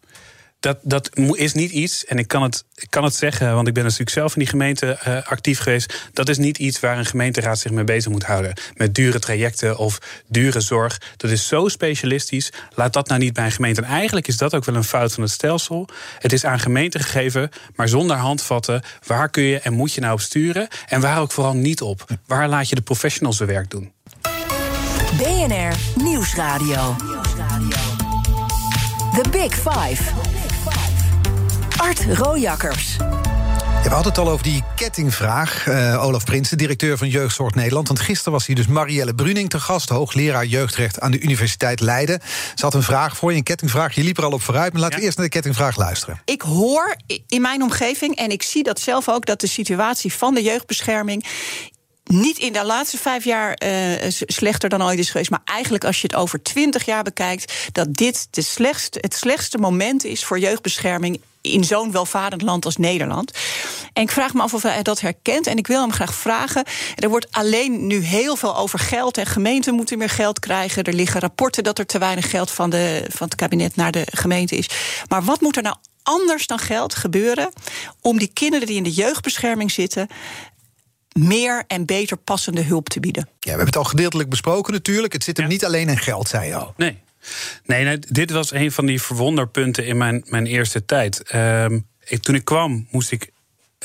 [0.61, 3.73] dat, dat is niet iets, en ik kan, het, ik kan het zeggen, want ik
[3.73, 6.09] ben natuurlijk zelf in die gemeente uh, actief geweest.
[6.13, 8.53] Dat is niet iets waar een gemeenteraad zich mee bezig moet houden.
[8.75, 9.97] Met dure trajecten of
[10.27, 11.01] dure zorg.
[11.17, 12.51] Dat is zo specialistisch.
[12.75, 13.81] Laat dat nou niet bij een gemeente.
[13.81, 15.87] En eigenlijk is dat ook wel een fout van het stelsel.
[16.19, 18.81] Het is aan gemeenten gegeven, maar zonder handvatten.
[19.05, 20.67] Waar kun je en moet je nou op sturen?
[20.87, 22.05] En waar ook vooral niet op?
[22.25, 23.91] Waar laat je de professionals hun werk doen?
[25.17, 26.95] BNR Nieuwsradio.
[29.13, 30.40] The Big Five.
[31.81, 32.95] Art Rojakkers.
[33.83, 35.67] We hadden het al over die kettingvraag.
[35.67, 37.87] Uh, Olaf Prinsen, directeur van Jeugdzorg Nederland.
[37.87, 42.19] Want gisteren was hier dus Marielle Bruning te gast, hoogleraar jeugdrecht aan de Universiteit Leiden.
[42.55, 43.95] Ze had een vraag voor je, een kettingvraag.
[43.95, 46.21] Je liep er al op vooruit, maar laten we eerst naar de kettingvraag luisteren.
[46.25, 46.95] Ik hoor
[47.27, 51.25] in mijn omgeving, en ik zie dat zelf ook, dat de situatie van de jeugdbescherming
[52.03, 55.29] niet in de laatste vijf jaar uh, slechter dan ooit is geweest.
[55.29, 59.57] Maar eigenlijk als je het over twintig jaar bekijkt, dat dit de slechtste, het slechtste
[59.57, 63.31] moment is voor jeugdbescherming in zo'n welvarend land als Nederland.
[63.93, 65.47] En ik vraag me af of hij dat herkent.
[65.47, 66.63] En ik wil hem graag vragen.
[66.95, 69.17] Er wordt alleen nu heel veel over geld.
[69.17, 70.83] En gemeenten moeten meer geld krijgen.
[70.83, 74.07] Er liggen rapporten dat er te weinig geld van, de, van het kabinet naar de
[74.11, 74.69] gemeente is.
[75.07, 77.51] Maar wat moet er nou anders dan geld gebeuren
[78.01, 80.07] om die kinderen die in de jeugdbescherming zitten
[81.11, 83.23] meer en beter passende hulp te bieden.
[83.23, 85.13] Ja, we hebben het al gedeeltelijk besproken natuurlijk.
[85.13, 86.73] Het zit hem niet alleen in geld, zei je al.
[86.77, 86.97] Nee.
[87.65, 91.21] Nee, nee, dit was een van die verwonderpunten in mijn, mijn eerste tijd.
[91.21, 91.79] Ehm,
[92.19, 93.31] toen ik kwam, moest ik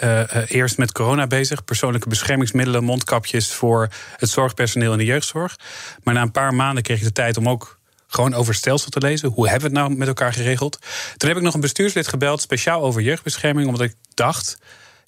[0.05, 1.65] uh, eerst met corona bezig.
[1.65, 5.59] Persoonlijke beschermingsmiddelen, mondkapjes voor het zorgpersoneel in de jeugdzorg.
[6.03, 8.99] Maar na een paar maanden kreeg ik de tijd om ook gewoon over stelsel te
[8.99, 9.29] lezen.
[9.29, 10.79] Hoe hebben we het nou met elkaar geregeld?
[11.17, 14.59] Toen heb ik nog een bestuurslid gebeld, speciaal over jeugdbescherming, omdat ik dacht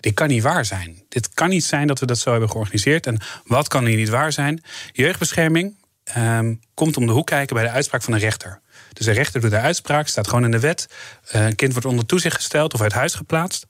[0.00, 1.02] dit kan niet waar zijn.
[1.08, 3.06] Dit kan niet zijn dat we dat zo hebben georganiseerd.
[3.06, 4.62] En wat kan hier niet waar zijn?
[4.92, 5.76] Jeugdbescherming
[6.16, 8.60] um, komt om de hoek kijken bij de uitspraak van een rechter.
[8.92, 10.86] Dus de rechter doet de uitspraak, staat gewoon in de wet.
[11.34, 13.66] Uh, een kind wordt onder toezicht gesteld of uit huis geplaatst.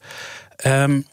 [0.66, 1.06] Um,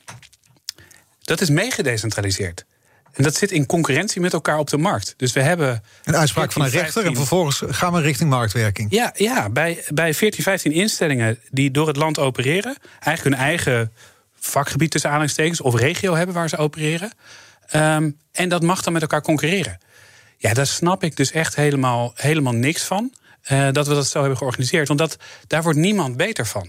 [1.21, 2.65] dat is meegedecentraliseerd.
[3.13, 5.13] En dat zit in concurrentie met elkaar op de markt.
[5.17, 5.84] Dus we hebben.
[6.03, 8.91] Een uitspraak van een rechter en vervolgens gaan we richting marktwerking.
[8.91, 13.91] Ja, ja bij, bij 14, 15 instellingen die door het land opereren, eigenlijk hun eigen
[14.39, 17.11] vakgebied tussen aanhalingstekens of regio hebben waar ze opereren.
[17.76, 19.78] Um, en dat mag dan met elkaar concurreren.
[20.38, 23.13] Ja, daar snap ik dus echt helemaal, helemaal niks van.
[23.51, 24.88] Uh, dat we dat zo hebben georganiseerd.
[24.88, 25.17] Want dat,
[25.47, 26.67] daar wordt niemand beter van.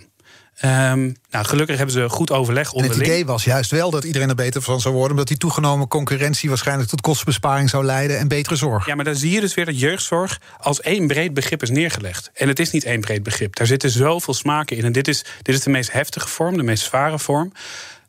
[0.64, 3.00] Um, nou, gelukkig hebben ze goed overleg onderling.
[3.00, 5.12] Het idee was juist wel dat iedereen er beter van zou worden...
[5.12, 8.18] omdat die toegenomen concurrentie waarschijnlijk tot kostenbesparing zou leiden...
[8.18, 8.86] en betere zorg.
[8.86, 12.30] Ja, maar dan zie je dus weer dat jeugdzorg als één breed begrip is neergelegd.
[12.34, 13.56] En het is niet één breed begrip.
[13.56, 14.84] Daar zitten zoveel smaken in.
[14.84, 17.52] En dit is, dit is de meest heftige vorm, de meest zware vorm.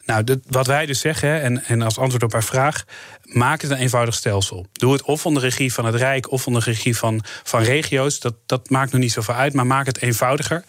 [0.06, 2.84] Nou, wat wij dus zeggen, en, en als antwoord op haar vraag...
[3.28, 4.66] maak het een eenvoudig stelsel.
[4.72, 8.20] Doe het of onder regie van het Rijk of onder regie van, van regio's.
[8.20, 10.64] Dat, dat maakt nog niet zoveel uit, maar maak het eenvoudiger.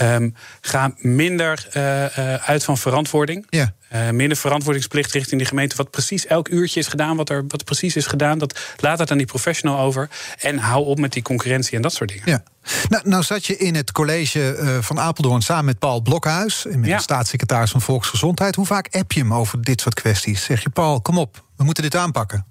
[0.00, 3.46] Um, ga minder uh, uh, uit van verantwoording.
[3.50, 3.76] Ja.
[3.92, 5.76] Uh, minder verantwoordingsplicht richting de gemeente.
[5.76, 8.38] Wat precies elk uurtje is gedaan, wat er wat precies is gedaan.
[8.38, 10.08] Dat, laat dat aan die professional over.
[10.38, 12.22] En hou op met die concurrentie en dat soort dingen.
[12.26, 12.42] Ja.
[12.88, 16.86] Nou, nou zat je in het college uh, van Apeldoorn samen met Paul Blokhuis, met
[16.86, 16.98] ja.
[16.98, 18.54] staatssecretaris van Volksgezondheid.
[18.54, 20.44] Hoe vaak app je hem over dit soort kwesties?
[20.44, 22.46] Zeg je, Paul, kom op, we moeten dit aanpakken.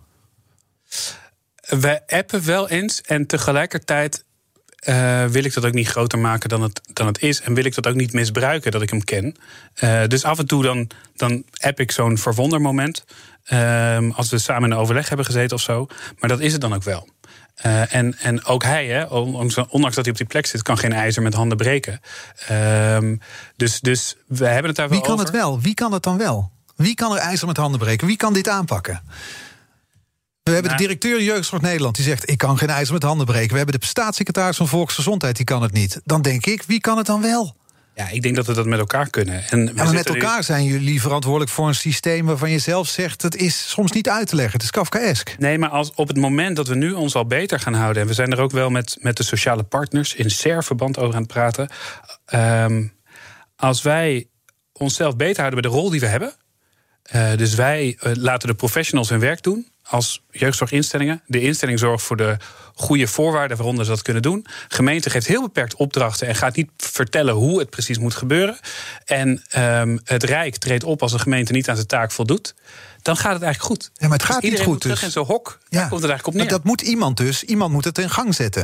[1.68, 4.26] We appen wel eens en tegelijkertijd
[4.88, 7.42] uh, wil ik dat ook niet groter maken dan het, dan het is.
[7.42, 9.36] En wil ik dat ook niet misbruiken dat ik hem ken.
[9.84, 13.06] Uh, dus af en toe dan, dan app ik zo'n verwondermoment.
[13.54, 15.88] Uh, als we samen in een overleg hebben gezeten of zo.
[16.20, 17.10] Maar dat is het dan ook wel.
[17.66, 20.94] Uh, en, en ook hij, hè, ondanks dat hij op die plek zit, kan geen
[20.94, 22.00] ijzer met handen breken.
[22.52, 22.98] Uh,
[23.56, 25.26] dus, dus we hebben het daar wel Wie kan over.
[25.26, 25.62] het wel?
[25.62, 26.52] Wie kan het dan wel?
[26.78, 28.08] Wie kan er ijzer met handen breken?
[28.08, 29.02] Wie kan dit aanpakken?
[30.44, 33.52] We hebben de directeur Jeugdzorg Nederland die zegt: Ik kan geen ijzer met handen breken.
[33.52, 36.02] We hebben de staatssecretaris van Volksgezondheid die kan het niet.
[36.04, 37.56] Dan denk ik: wie kan het dan wel?
[37.96, 39.44] Ja, ik denk dat we dat met elkaar kunnen.
[39.50, 43.22] En ja, maar met elkaar zijn jullie verantwoordelijk voor een systeem waarvan je zelf zegt:
[43.22, 44.54] het is soms niet uit te leggen.
[44.54, 45.36] Het is Kafkaesk.
[45.40, 48.02] Nee, maar als op het moment dat we nu ons al beter gaan houden.
[48.02, 51.22] en we zijn er ook wel met, met de sociale partners in SER-verband over aan
[51.22, 51.70] het praten.
[52.34, 52.94] Um,
[53.56, 54.28] als wij
[54.74, 56.34] onszelf beter houden bij de rol die we hebben.
[57.16, 61.22] Uh, dus wij uh, laten de professionals hun werk doen als jeugdzorginstellingen.
[61.26, 62.38] De instelling zorgt voor de
[62.74, 64.46] goede voorwaarden waaronder ze dat kunnen doen.
[64.68, 68.58] Gemeente geeft heel beperkt opdrachten en gaat niet vertellen hoe het precies moet gebeuren.
[69.06, 72.56] En um, het Rijk treedt op als een gemeente niet aan zijn taak voldoet.
[73.02, 73.92] Dan gaat het eigenlijk goed.
[73.94, 74.82] Ja, maar het gaat dus niet goed.
[74.82, 75.04] Dus.
[75.04, 75.60] in zo'n hok.
[75.70, 75.88] Ja.
[75.88, 76.44] Komt het eigenlijk op neer.
[76.44, 77.44] Maar dat moet iemand dus.
[77.44, 78.64] Iemand moet het in gang zetten.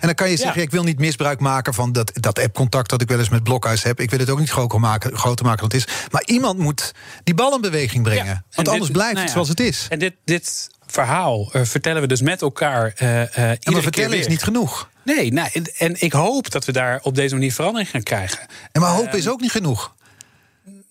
[0.00, 0.66] En dan kan je zeggen: ja.
[0.66, 3.82] ik wil niet misbruik maken van dat, dat app-contact dat ik wel eens met Blokhuis
[3.82, 4.00] heb.
[4.00, 5.94] Ik wil het ook niet groter maken, groter maken dan het is.
[6.10, 6.92] Maar iemand moet
[7.24, 8.26] die bal in beweging brengen.
[8.26, 8.42] Ja.
[8.50, 9.86] Want anders dit, blijft nou het zoals het is.
[9.88, 12.94] En dit, dit verhaal uh, vertellen we dus met elkaar.
[13.02, 14.88] Uh, uh, maar vertellen is niet genoeg.
[15.04, 18.38] Nee, nou, en, en, ik hoop dat we daar op deze manier verandering gaan krijgen.
[18.72, 19.94] En maar hoop is ook niet genoeg.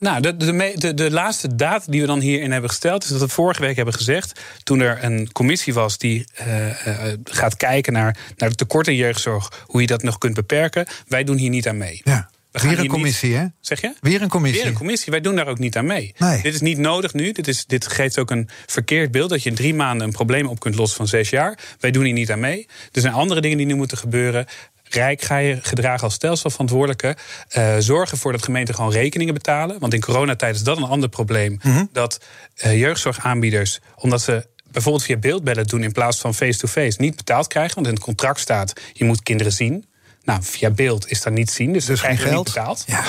[0.06, 3.20] Nou, de, de, de, de, laatste daad die we dan hierin hebben gesteld, is dat
[3.20, 4.40] we vorige week hebben gezegd.
[4.64, 8.96] toen er een commissie was die uh, uh, gaat kijken naar, naar de tekort in
[8.96, 9.64] jeugdzorg.
[9.66, 10.86] hoe je dat nog kunt beperken.
[11.08, 12.02] Wij doen hier niet aan mee.
[12.04, 12.30] Ja.
[12.52, 13.46] Weer een commissie, niet, hè?
[13.62, 13.94] Zeg je?
[14.02, 14.62] Weer een commissie.
[14.62, 15.12] Weer een commissie.
[15.12, 16.14] Wij doen daar ook niet aan mee.
[16.18, 16.42] Nee.
[16.42, 17.32] Dit is niet nodig nu.
[17.32, 20.48] Dit, is, dit geeft ook een verkeerd beeld dat je in drie maanden een probleem
[20.48, 21.60] op kunt lossen van zes jaar.
[21.80, 22.68] Wij doen hier niet aan mee.
[22.92, 24.46] Er zijn andere dingen die nu moeten gebeuren.
[24.90, 27.16] Rijk ga je gedragen als stelselverantwoordelijke.
[27.58, 29.80] Uh, zorg ervoor dat gemeenten gewoon rekeningen betalen.
[29.80, 31.52] Want in coronatijd is dat een ander probleem.
[31.52, 31.68] Mhm.
[31.70, 31.90] Mm -hmm.
[31.92, 32.20] Dat
[32.66, 37.48] uh, jeugdzorgaanbieders, omdat ze bijvoorbeeld via beeldbellen doen in plaats van face-to-face, -face, niet betaald
[37.48, 37.76] krijgen.
[37.76, 39.86] Want in het contract staat: je moet kinderen zien.
[40.24, 42.84] Nou, via beeld is dat niet zien, dus, dus geen geld niet betaald.
[42.88, 43.04] Ja.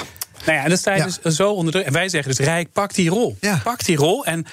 [0.45, 1.09] Nou ja, en dan sta je ja.
[1.23, 1.87] dus zo onder druk.
[1.87, 3.37] En wij zeggen dus, Rijk, pak die rol.
[3.41, 3.61] Ja.
[3.65, 4.47] Pak die rol en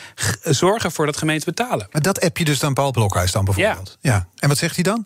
[0.44, 1.88] zorg ervoor dat gemeenten betalen.
[1.92, 3.98] Maar dat heb je dus dan Paul Blokhuis dan bijvoorbeeld?
[4.02, 4.12] Ja.
[4.12, 4.28] ja.
[4.40, 5.06] En wat zegt hij dan?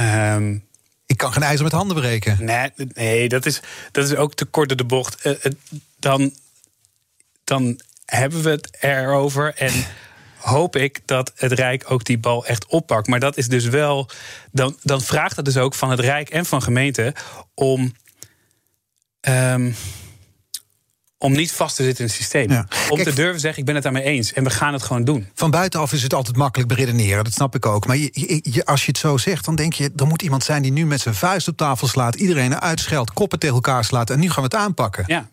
[0.00, 0.64] Um,
[1.06, 2.44] ik kan geen ijzer met handen breken.
[2.44, 5.26] Nee, nee dat, is, dat is ook te kort door de bocht.
[5.26, 5.52] Uh, uh,
[5.98, 6.32] dan,
[7.44, 9.72] dan hebben we het erover en
[10.36, 13.06] hoop ik dat het Rijk ook die bal echt oppakt.
[13.06, 14.10] Maar dat is dus wel.
[14.52, 17.12] Dan, dan vraagt het dus ook van het Rijk en van gemeenten
[17.54, 17.94] om.
[19.20, 19.74] Um,
[21.18, 22.50] om niet vast te zitten in het systeem.
[22.50, 22.66] Ja.
[22.90, 24.32] Om Kijk, te durven zeggen, ik ben het daarmee eens.
[24.32, 25.28] En we gaan het gewoon doen.
[25.34, 27.24] Van buitenaf is het altijd makkelijk beredeneren.
[27.24, 27.86] Dat snap ik ook.
[27.86, 29.92] Maar je, als je het zo zegt, dan denk je...
[29.96, 32.14] er moet iemand zijn die nu met zijn vuist op tafel slaat...
[32.14, 34.10] iedereen uitscheldt, koppen tegen elkaar slaat...
[34.10, 35.04] en nu gaan we het aanpakken.
[35.06, 35.28] Ja.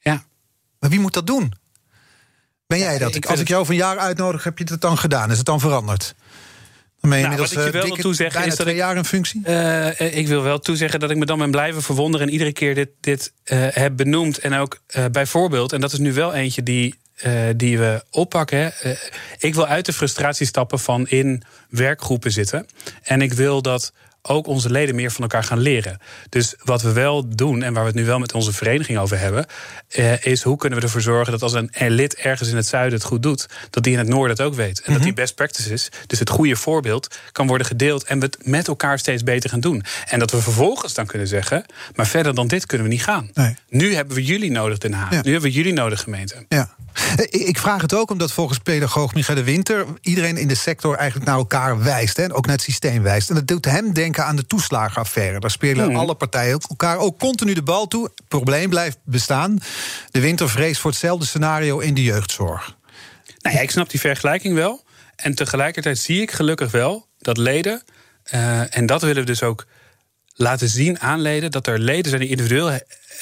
[0.00, 0.24] Ja.
[0.78, 1.52] Maar wie moet dat doen?
[2.66, 3.14] Ben jij dat?
[3.14, 5.30] ik als ik jou voor een jaar uitnodig, heb je het dan gedaan?
[5.30, 6.14] Is het dan veranderd?
[7.08, 9.42] Nou, wat ik je wel wil toezeggen is dat ik, jaar in functie.
[9.46, 12.74] Uh, ik wil wel toezeggen dat ik me dan ben blijven verwonderen en iedere keer
[12.74, 14.38] dit, dit uh, heb benoemd.
[14.38, 16.94] En ook uh, bijvoorbeeld, en dat is nu wel eentje die,
[17.56, 18.72] die we oppakken.
[19.38, 22.66] ik wil uit de frustratie stappen van in werkgroepen zitten.
[23.02, 23.92] En ik wil dat
[24.28, 25.98] ook onze leden meer van elkaar gaan leren.
[26.28, 29.18] Dus wat we wel doen, en waar we het nu wel met onze vereniging over
[29.18, 29.46] hebben,
[29.88, 32.98] eh, is hoe kunnen we ervoor zorgen dat als een lid ergens in het zuiden
[32.98, 34.66] het goed doet, dat die in het noorden het ook weet.
[34.66, 34.94] En mm -hmm.
[34.94, 38.68] dat die best practices, dus het goede voorbeeld, kan worden gedeeld en we het met
[38.68, 39.84] elkaar steeds beter gaan doen.
[40.08, 41.64] En dat we vervolgens dan kunnen zeggen,
[41.94, 43.30] maar verder dan dit kunnen we niet gaan.
[43.34, 43.56] Nee.
[43.68, 45.10] Nu hebben we jullie nodig, Den Haag.
[45.10, 45.20] Ja.
[45.22, 46.44] Nu hebben we jullie nodig, gemeente.
[46.48, 46.74] Ja.
[47.30, 51.28] Ik vraag het ook omdat volgens pedagoog Michael de Winter iedereen in de sector eigenlijk
[51.28, 52.16] naar elkaar wijst.
[52.16, 53.28] Hè, ook naar het systeem wijst.
[53.28, 55.40] En dat doet hem denken aan de toeslagenaffaire.
[55.40, 55.96] Daar spelen Hmm.
[55.96, 58.04] alle partijen elkaar ook continu de bal toe.
[58.04, 59.58] Het probleem blijft bestaan.
[60.10, 62.76] De Winter vreest voor hetzelfde scenario in de jeugdzorg.
[63.38, 64.84] Nou ja, ik snap die vergelijking wel.
[65.16, 67.82] En tegelijkertijd zie ik gelukkig wel dat leden,
[68.34, 69.66] uh, en dat willen we dus ook
[70.34, 72.78] laten zien aan leden, dat er leden zijn die individueel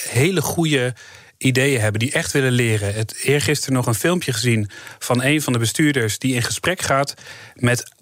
[0.09, 0.95] hele goede
[1.39, 2.95] ideeën hebben, die echt willen leren.
[2.95, 7.15] Het eergisteren nog een filmpje gezien van een van de bestuurders die in gesprek gaat
[7.55, 7.93] met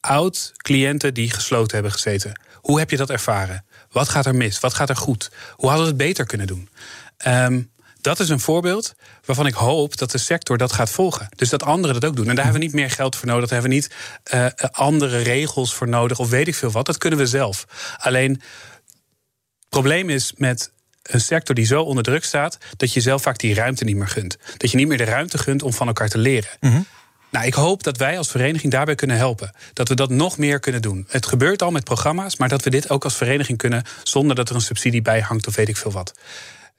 [0.00, 2.40] oud-cliënten die gesloten hebben gezeten.
[2.54, 3.64] Hoe heb je dat ervaren?
[3.90, 4.60] Wat gaat er mis?
[4.60, 5.30] Wat gaat er goed?
[5.52, 6.68] Hoe hadden we het beter kunnen doen?
[7.16, 7.62] Ehm,
[8.00, 8.94] dat is een voorbeeld
[9.24, 11.28] waarvan ik hoop dat de sector dat gaat volgen.
[11.36, 12.28] Dus dat anderen dat ook doen.
[12.28, 13.48] En daar hebben we niet meer geld voor nodig.
[13.48, 13.94] Daar hebben we niet
[14.34, 16.18] uh, andere regels voor nodig.
[16.18, 16.86] Of weet ik veel wat.
[16.86, 17.66] Dat kunnen we zelf.
[17.98, 20.72] Alleen, het probleem is met
[21.02, 22.58] een sector die zo onder druk staat...
[22.76, 24.36] dat je zelf vaak die ruimte niet meer gunt.
[24.56, 26.50] Dat je niet meer de ruimte gunt om van elkaar te leren.
[26.60, 26.86] Mm
[27.30, 29.52] nou, ik hoop dat wij als vereniging daarbij kunnen helpen.
[29.72, 31.06] Dat we dat nog meer kunnen doen.
[31.08, 34.48] Het gebeurt al met programma's, maar dat we dit ook als vereniging kunnen zonder dat
[34.48, 36.18] er een subsidie bij hangt of weet ik veel wat.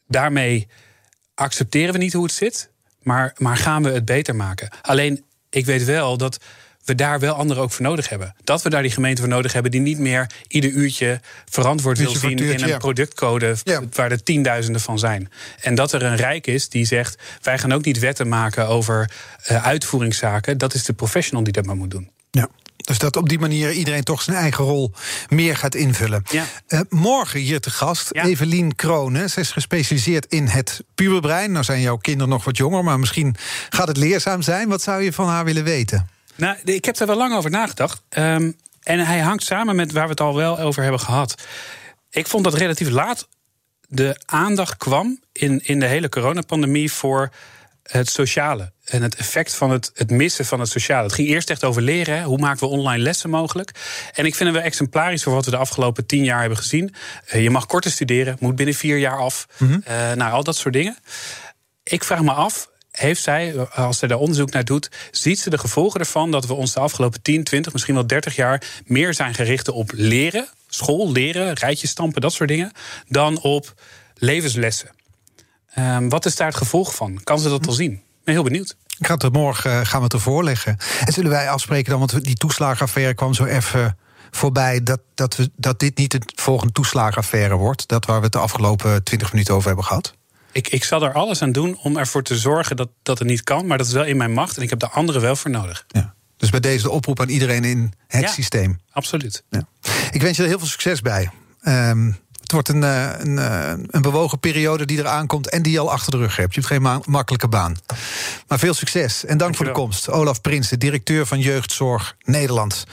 [0.07, 0.67] Daarmee
[1.33, 2.69] accepteren we niet hoe het zit,
[3.01, 4.69] maar, maar gaan we het beter maken.
[4.81, 6.37] Alleen, ik weet wel dat
[6.89, 8.35] we daar wel anderen ook voor nodig hebben.
[8.43, 11.19] Dat we daar die gemeente voor nodig hebben die niet meer ieder uurtje
[11.49, 13.55] verantwoord wil zien in een productcode
[13.93, 15.31] waar er tienduizenden van zijn.
[15.61, 19.11] En dat er een rijk is die zegt: wij gaan ook niet wetten maken over
[19.51, 20.57] uh, uitvoeringszaken.
[20.57, 22.09] Dat is de professional die dat maar moet doen.
[22.31, 22.49] Ja.
[22.75, 24.91] Dus dat op die manier iedereen toch zijn eigen rol
[25.27, 26.23] meer gaat invullen.
[26.31, 26.45] Ja.
[26.67, 28.25] Uh, morgen hier te gast, ja.
[28.25, 29.29] Evelien Kronen.
[29.29, 31.51] Ze is gespecialiseerd in het puberbrein.
[31.51, 33.35] Nou zijn jouw kinderen nog wat jonger, maar misschien
[33.69, 34.69] gaat het leerzaam zijn.
[34.69, 36.09] Wat zou je van haar willen weten?
[36.39, 38.01] Nou, ik heb er wel lang over nagedacht.
[38.17, 41.35] Um, en hij hangt samen met waar we het al wel over hebben gehad.
[42.09, 43.27] Ik vond dat relatief laat
[43.87, 47.31] de aandacht kwam in, in de hele coronapandemie voor
[47.83, 51.03] het sociale en het effect van het, het missen van het sociale.
[51.03, 52.17] Het ging eerst echt over leren.
[52.17, 52.23] Hè?
[52.23, 53.71] Hoe maken we online lessen mogelijk?
[54.13, 56.95] En ik vind het wel exemplarisch voor wat we de afgelopen tien jaar hebben gezien.
[57.33, 59.47] Uh, je mag korter studeren, moet binnen vier jaar af.
[59.57, 59.83] Mm -hmm.
[59.87, 60.97] uh, nou, al dat soort dingen.
[61.83, 62.69] Ik vraag me af,
[62.99, 66.53] heeft zij, als zij daar onderzoek naar doet, ziet ze de gevolgen ervan dat we
[66.53, 71.11] ons de afgelopen 10, 20, misschien wel 30 jaar meer zijn gericht op leren, school,
[71.11, 72.71] leren, rijtjes stampen, dat soort dingen,
[73.07, 73.73] dan op
[74.15, 74.89] levenslessen.
[75.77, 77.23] Um, wat is daar het gevolg van?
[77.23, 77.91] Kan ze dat al zien?
[77.91, 78.75] Ik ben heel benieuwd.
[78.97, 80.77] Ik ga het morgen eh, gaan we het ervoor leggen.
[81.05, 83.97] En zullen wij afspreken dan, want die toeslagenaffaire kwam zo even
[84.31, 87.87] voorbij dat, dat, we, dat dit niet de volgende toeslagenaffaire wordt.
[87.87, 90.13] Dat waar we het de afgelopen 20 minuten over hebben gehad.
[90.51, 93.43] Ik, ik zal er alles aan doen om ervoor te zorgen dat, dat het niet
[93.43, 93.65] kan.
[93.65, 95.85] Maar dat is wel in mijn macht en ik heb de anderen wel voor nodig.
[95.87, 96.13] Ja.
[96.37, 98.79] Dus bij deze de oproep aan iedereen in het ja, systeem.
[98.91, 99.43] Absoluut.
[99.49, 99.67] Ja.
[100.11, 101.29] Ik wens je er heel veel succes bij.
[101.63, 102.17] Um,
[102.51, 105.79] het wordt een, eh, een, eh, een, bewogen periode die eraan komt en die je
[105.79, 106.53] al achter de rug hebt.
[106.53, 107.75] Je hebt geen ma makkelijke baan.
[108.47, 110.09] Maar veel succes en dank voor de komst.
[110.09, 112.83] Olaf Prins, de directeur van Jeugdzorg Nederland.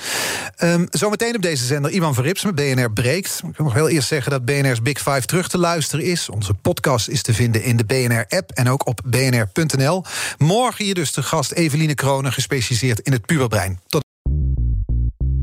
[0.58, 3.40] Um, zometeen op deze zender Ivan Verrips met BNR Breekt.
[3.48, 6.28] Ik wil nog heel eerst zeggen dat BNR's Big Five terug te luisteren is.
[6.28, 10.04] Onze podcast is te vinden in de BNR-app en ook op bnr.nl.
[10.38, 13.80] Morgen hier dus de gast Eveline Kronen, gespecialiseerd in het puberbrein.
[13.86, 14.05] Tot